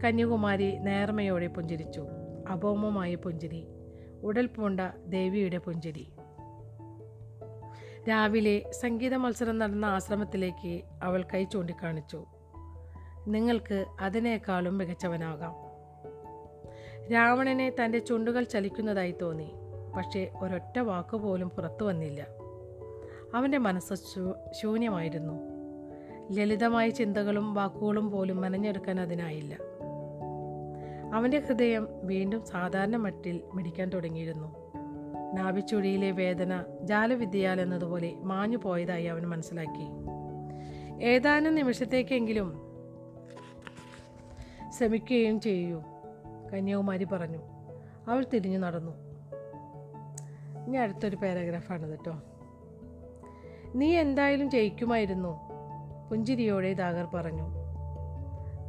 കന്യാകുമാരി 0.04 0.78
നേർമയോടെ 0.78 1.48
പുഞ്ചിരിച്ചു. 1.48 2.06
അപോമമായ 2.48 3.16
പുഞ്ചിരി. 3.16 3.68
ഉടൽ 4.22 4.46
പൂണ്ട 4.46 4.80
ദേവിയുടെ 5.08 5.58
പുഞ്ചിരി. 5.58 6.12
രാവിലെ 8.10 8.72
സംഗീത 8.82 9.16
മത്സരം 9.16 9.60
നടന്ന 9.60 9.86
ആശ്രമത്തിലേക്ക് 9.86 10.82
അവൾ 11.04 11.26
കൈ 11.34 11.44
ചൂണ്ടിക്കാണിച്ചു. 11.44 12.26
നിങ്ങൾക്ക് 13.28 13.86
അതിനേക്കാളും 14.02 14.78
മികച്ചവനാകാം. 14.78 15.56
രാവണനെ 17.14 17.70
തന്റെ 17.70 18.00
ചുണ്ടുകൾ 18.00 18.44
ചലിക്കുന്നതായി 18.44 19.16
തോന്നി. 19.22 19.52
പക്ഷേ 19.96 20.32
ഒരൊറ്റ 20.42 20.80
വാക്കുപോലും 20.80 21.50
പുറത്തു 21.50 21.84
വന്നില്ല. 21.84 22.28
അവന്റെ 23.36 23.58
മനസ്സ് 23.58 23.94
ശൂന്യമായിരുന്നു. 24.62 25.34
ലളിതമായ 26.32 26.90
ചിന്തകളും 26.90 27.54
വാക്കുകളും 27.54 28.12
പോലും 28.12 28.42
മനഞ്ഞെടുക്കാൻ 28.42 29.00
അതിനായില്ല. 29.02 29.69
അവന്റെ 31.14 31.40
ഹൃദയം 31.40 31.88
വീണ്ടും 32.04 32.46
സാധാരണ 32.46 32.96
മട്ടിൽ 32.96 33.42
മിടിക്കാൻ 33.54 33.90
തുടങ്ങിയിരുന്നു. 33.90 34.56
നാഭിച്ചുഴിയിലെ 35.34 36.12
വേദന 36.12 36.64
ജാലവിദ്യയാൽ 36.82 37.62
എന്നതുപോലെ 37.62 38.16
മാഞ്ഞു 38.16 38.58
പോയതായി 38.58 39.06
അവൻ 39.06 39.22
മനസ്സിലാക്കി. 39.22 39.88
ഏതാനും 41.04 41.56
നിമിഷത്തേക്കെങ്കിലും 41.56 42.62
ശ്രമിക്കുകയും 44.78 45.40
ചെയ്യൂ 45.40 45.84
കന്യാകുമാരി 46.54 47.04
പറഞ്ഞു. 47.04 47.38
അവൾ 48.08 48.26
തിരിഞ്ഞു 48.34 48.58
നടന്നു. 48.58 48.92
ഇനി 50.68 50.78
അടുത്തൊരു 50.78 51.16
പാരഗ്രാഫാണ് 51.16 51.90
കേട്ടോ 51.90 52.22
നീ 53.76 53.96
എന്തായാലും 53.96 54.50
ജയിക്കുമായിരുന്നു 54.50 55.40
പുഞ്ചിരിയോടെ 56.10 56.74
ദാഗർ 56.74 57.06
പറഞ്ഞു. 57.14 57.44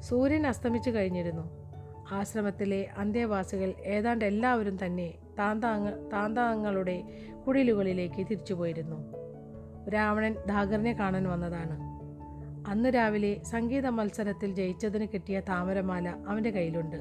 സൂര്യൻ 0.00 0.46
അസ്തമിച്ചു 0.46 0.90
കഴിഞ്ഞിരുന്നു. 0.90 1.59
ആശ്രമത്തിലെ 2.12 2.86
അന്തേവാസികൾ 2.96 3.74
ഏതാണ്ട് 3.84 4.24
എല്ലാവരും 4.24 4.86
തന്നെ 4.86 5.14
താന്താങ്ങ 5.38 5.90
താന്താങ്ങളുടെ 5.90 7.02
കുടിലുകളിലേക്ക് 7.46 8.14
തിരിച്ചുപോയിരുന്നു. 8.14 9.14
രാവണൻ 9.90 10.36
ദാഗറിനെ 10.48 10.92
കാണാൻ 10.92 11.28
വന്നതാണ്. 11.28 11.78
അന്ന് 12.70 12.88
രാവിലെ 12.88 13.42
സംഗീത 13.42 13.86
മത്സരത്തിൽ 13.86 14.54
ജയിച്ചതിന് 14.54 15.06
കിട്ടിയ 15.14 15.40
താമരമാല 15.40 16.08
അവന്റെ 16.08 16.50
കയ്യിലുണ്ട്. 16.50 16.96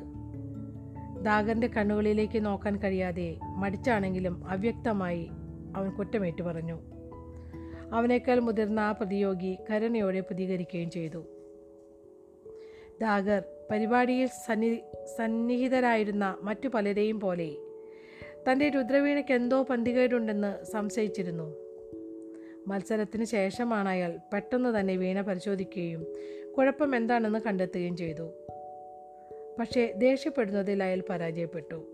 ദാഗറിന്റെ 1.23 1.67
കണ്ണുകളിലേക്ക് 1.67 2.45
നോക്കാൻ 2.45 2.75
കഴിയാതെ 2.75 3.39
മടിച്ചാണെങ്കിലും 3.41 4.49
അവ്യക്തമായി 4.49 5.29
അവൻ 5.75 5.89
കുറ്റമേറ്റു 5.89 6.43
പറഞ്ഞു. 6.43 6.79
അവനേക്കാൾ 7.93 8.39
മുതിർന്ന 8.39 8.79
ആ 8.79 8.91
പ്രതിയോഗി 8.91 9.57
കരുണയോടെ 9.69 10.19
പ്രതികരിക്കുകയും 10.19 10.89
ചെയ്തു. 10.89 11.25
ദാഗർ 13.01 13.43
പരിപാടിയിൽ 13.71 14.27
സന്നി 14.27 14.81
സന്നിഹിതരായിരുന്ന 15.17 16.37
മറ്റു 16.41 16.67
പലരെയും 16.67 17.19
പോലെ. 17.19 17.55
തന്റെ 18.51 18.69
രുദ്രവീണയ്ക്ക് 18.69 19.31
എന്തോ 19.31 19.63
പന്തികേടുണ്ടെന്ന് 19.63 20.65
സംശയിച്ചിരുന്നു. 20.65 21.55
മത്സരത്തിന് 22.67 23.25
ശേഷമാണ് 23.25 23.89
അയാൾ 23.89 24.19
പെട്ടെന്ന് 24.33 24.79
തന്നെ 24.79 24.95
വീണ 24.95 25.21
പരിശോധിക്കുകയും 25.21 26.05
കുഴപ്പം 26.57 26.95
എന്താണെന്ന് 26.95 27.39
കണ്ടെത്തുകയും 27.39 27.97
ചെയ്തു. 27.97 28.31
പക്ഷേ 29.59 29.93
ദേഷ്യപ്പെടുന്നതിൽ 29.97 30.83
അയാൾ 30.83 31.03
പരാജയപ്പെട്ടു. 31.09 31.85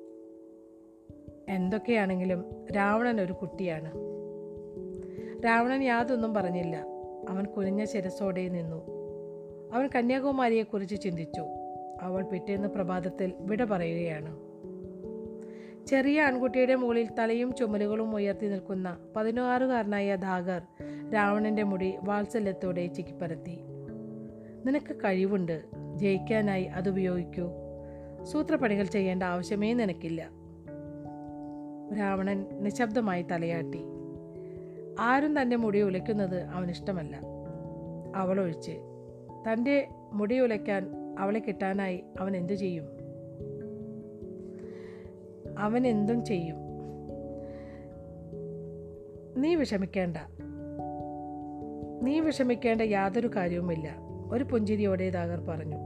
എന്തൊക്കെയാണെങ്കിലും 1.50 2.66
രാവണൻ 2.76 3.22
ഒരു 3.22 3.34
കുട്ടിയാണ്. 3.34 3.92
രാവണൻ 5.46 5.84
യാതൊന്നും 5.84 6.34
പറഞ്ഞില്ല. 6.34 6.86
അവൻ 7.30 7.46
കുനിഞ്ഞ 7.46 7.84
ശിരസോടെ 7.84 8.48
നിന്നു. 8.48 8.96
അവൻ 9.74 9.90
കന്യാകുമാരിയെക്കുറിച്ച് 9.96 11.02
ചിന്തിച്ചു. 11.02 11.46
അവൾ 12.06 12.24
പിറ്റേന്ന് 12.24 12.68
പ്രഭാതത്തിൽ 12.68 13.34
വിട 13.40 13.64
പറയുകയാണ്. 13.64 14.38
ചെറിയ 15.88 16.22
ആൺകുട്ടിയുടെ 16.22 16.76
മുകളിൽ 16.76 17.08
തലയും 17.20 17.56
ചുമലുകളും 17.56 18.16
ഉയർത്തി 18.16 18.46
നിൽക്കുന്ന 18.46 18.98
പതിനാറുകാരനായ 19.16 20.16
ധാഗർ 20.16 20.62
രാവണന്റെ 21.14 21.64
മുടി 21.64 21.96
വാത്സല്യത്തോടെ 22.04 22.88
ചിക്കിപ്പരത്തി. 22.88 23.60
നിനക്ക് 24.66 24.96
കഴിവുണ്ട്. 24.96 25.64
ജയിക്കാനായി 25.96 26.64
അതുപയോഗിക്കൂ 26.64 27.50
സൂത്രപ്പണികൾ 28.24 28.84
ചെയ്യേണ്ട 28.84 29.24
ആവശ്യമേ 29.24 29.74
നിനക്കില്ല 29.74 30.30
രാവണൻ 32.00 32.46
നിശബ്ദമായി 32.52 33.22
തലയാട്ടി. 33.22 33.84
ആരും 35.00 35.42
തന്റെ 35.42 35.56
മുടി 35.56 35.82
ഉലയ്ക്കുന്നത് 35.82 36.44
അവനിഷ്ടമല്ല 36.44 37.20
അവളൊഴിച്ച് 38.16 38.72
തന്റെ 39.52 39.88
മുടി 40.14 40.40
ഉലയ്ക്കാൻ 40.40 41.05
അവളെ 41.20 41.40
കിട്ടാനായി 41.40 42.04
അവൻ 42.20 42.38
എന്തു 42.38 42.54
ചെയ്യും? 42.54 42.86
അവൻ 45.60 45.88
എന്തും 45.88 46.26
ചെയ്യും. 46.26 46.56
നീ 49.42 49.56
വിഷമിക്കേണ്ട. 49.56 50.18
നീ 52.02 52.20
വിഷമിക്കേണ്ട 52.20 52.82
യാതൊരു 52.82 53.28
കാര്യവുമില്ല. 53.36 53.96
ഒരു 54.32 54.44
പുഞ്ചിരിയോടെ 54.44 55.10
ദാഗർ 55.10 55.40
പറഞ്ഞു. 55.40 55.78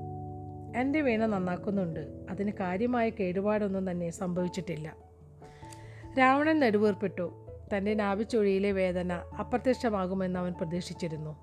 എന്റെ 0.78 1.02
വീണ 1.02 1.26
നന്നാക്കുന്നുണ്ട്. 1.26 2.00
അതിന് 2.30 2.52
കാര്യമായ 2.60 3.10
കേടുപാടൊന്നും 3.10 3.92
തന്നെ 3.92 4.10
സംഭവിച്ചിട്ടില്ല. 4.10 4.96
രാവണൻ 6.20 6.60
നെടുവീർപ്പിട്ടു. 6.60 7.46
തന്റെ 7.78 7.94
നാഭിച്ചൊഴിയിലെ 7.94 8.72
വേദന 8.72 9.14
അപ്രത്യക്ഷമാകുമെന്ന് 9.40 10.40
അവൻ 10.40 10.54
പ്രതീക്ഷിച്ചിരുന്നു. 10.54 11.38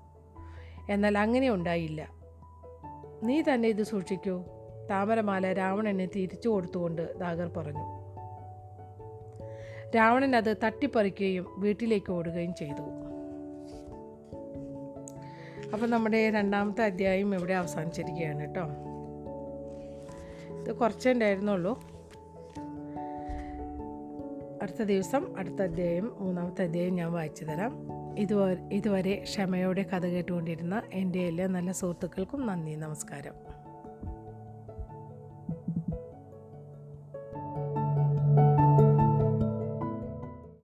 എന്നാൽ 0.89 1.17
അങ്ങനെ 1.17 1.49
ഉണ്ടായില്ല. 1.49 2.16
നീ 3.23 3.41
തന്നെ 3.41 3.69
ഇത് 3.69 3.83
സൂക്ഷിക്കൂ. 3.83 4.43
താമരമാല 4.89 5.53
രാവണനെ 5.53 6.05
തിരിച്ചു 6.05 6.49
കൊടുത്തുകൊണ്ട് 6.49 7.19
ദാഗർ 7.19 7.47
പറഞ്ഞു. 7.57 7.97
രാവണൻ 9.95 10.35
അത് 10.35 10.57
തട്ടിപ്പറിക്കുകയും 10.63 11.45
വീട്ടിലേക്ക് 11.57 12.11
ഓടുകയും 12.11 12.55
ചെയ്തു. 12.55 12.81
അപ്പം 15.73 15.89
നമ്മുടെ 15.89 16.29
രണ്ടാമത്തെ 16.29 16.81
അധ്യായം 16.81 17.35
ഇവിടെ 17.35 17.53
അവസാനിച്ചിരിക്കുകയാണ് 17.53 18.39
കേട്ടോ. 18.39 18.63
ഇത് 20.61 20.75
കുറച്ചേ 20.75 21.11
ഉണ്ടായിരുന്നുള്ളൂ. 21.11 21.79
അടുത്ത 24.61 24.83
ദിവസം 24.83 25.37
അടുത്ത 25.37 25.61
അധ്യായം 25.61 26.11
മൂന്നാമത്തെ 26.19 26.63
അധ്യായം 26.63 26.95
ഞാൻ 26.95 27.11
വായിച്ചു 27.11 27.45
തരാം. 27.45 27.96
ഇതുവരെ 28.17 28.75
ഇതുവരെ 28.75 29.13
ക്ഷമയോടെ 29.23 29.83
കഥ 29.83 30.05
കേട്ടുകൊണ്ടിരുന്ന 30.05 30.75
എന്റെ 30.93 31.21
എല്ലാ 31.27 31.47
നല്ല 31.47 31.71
സുഹൃത്തുക്കൾക്കും 31.71 32.41
നന്ദി 32.47 32.75
നമസ്കാരം. 32.75 33.35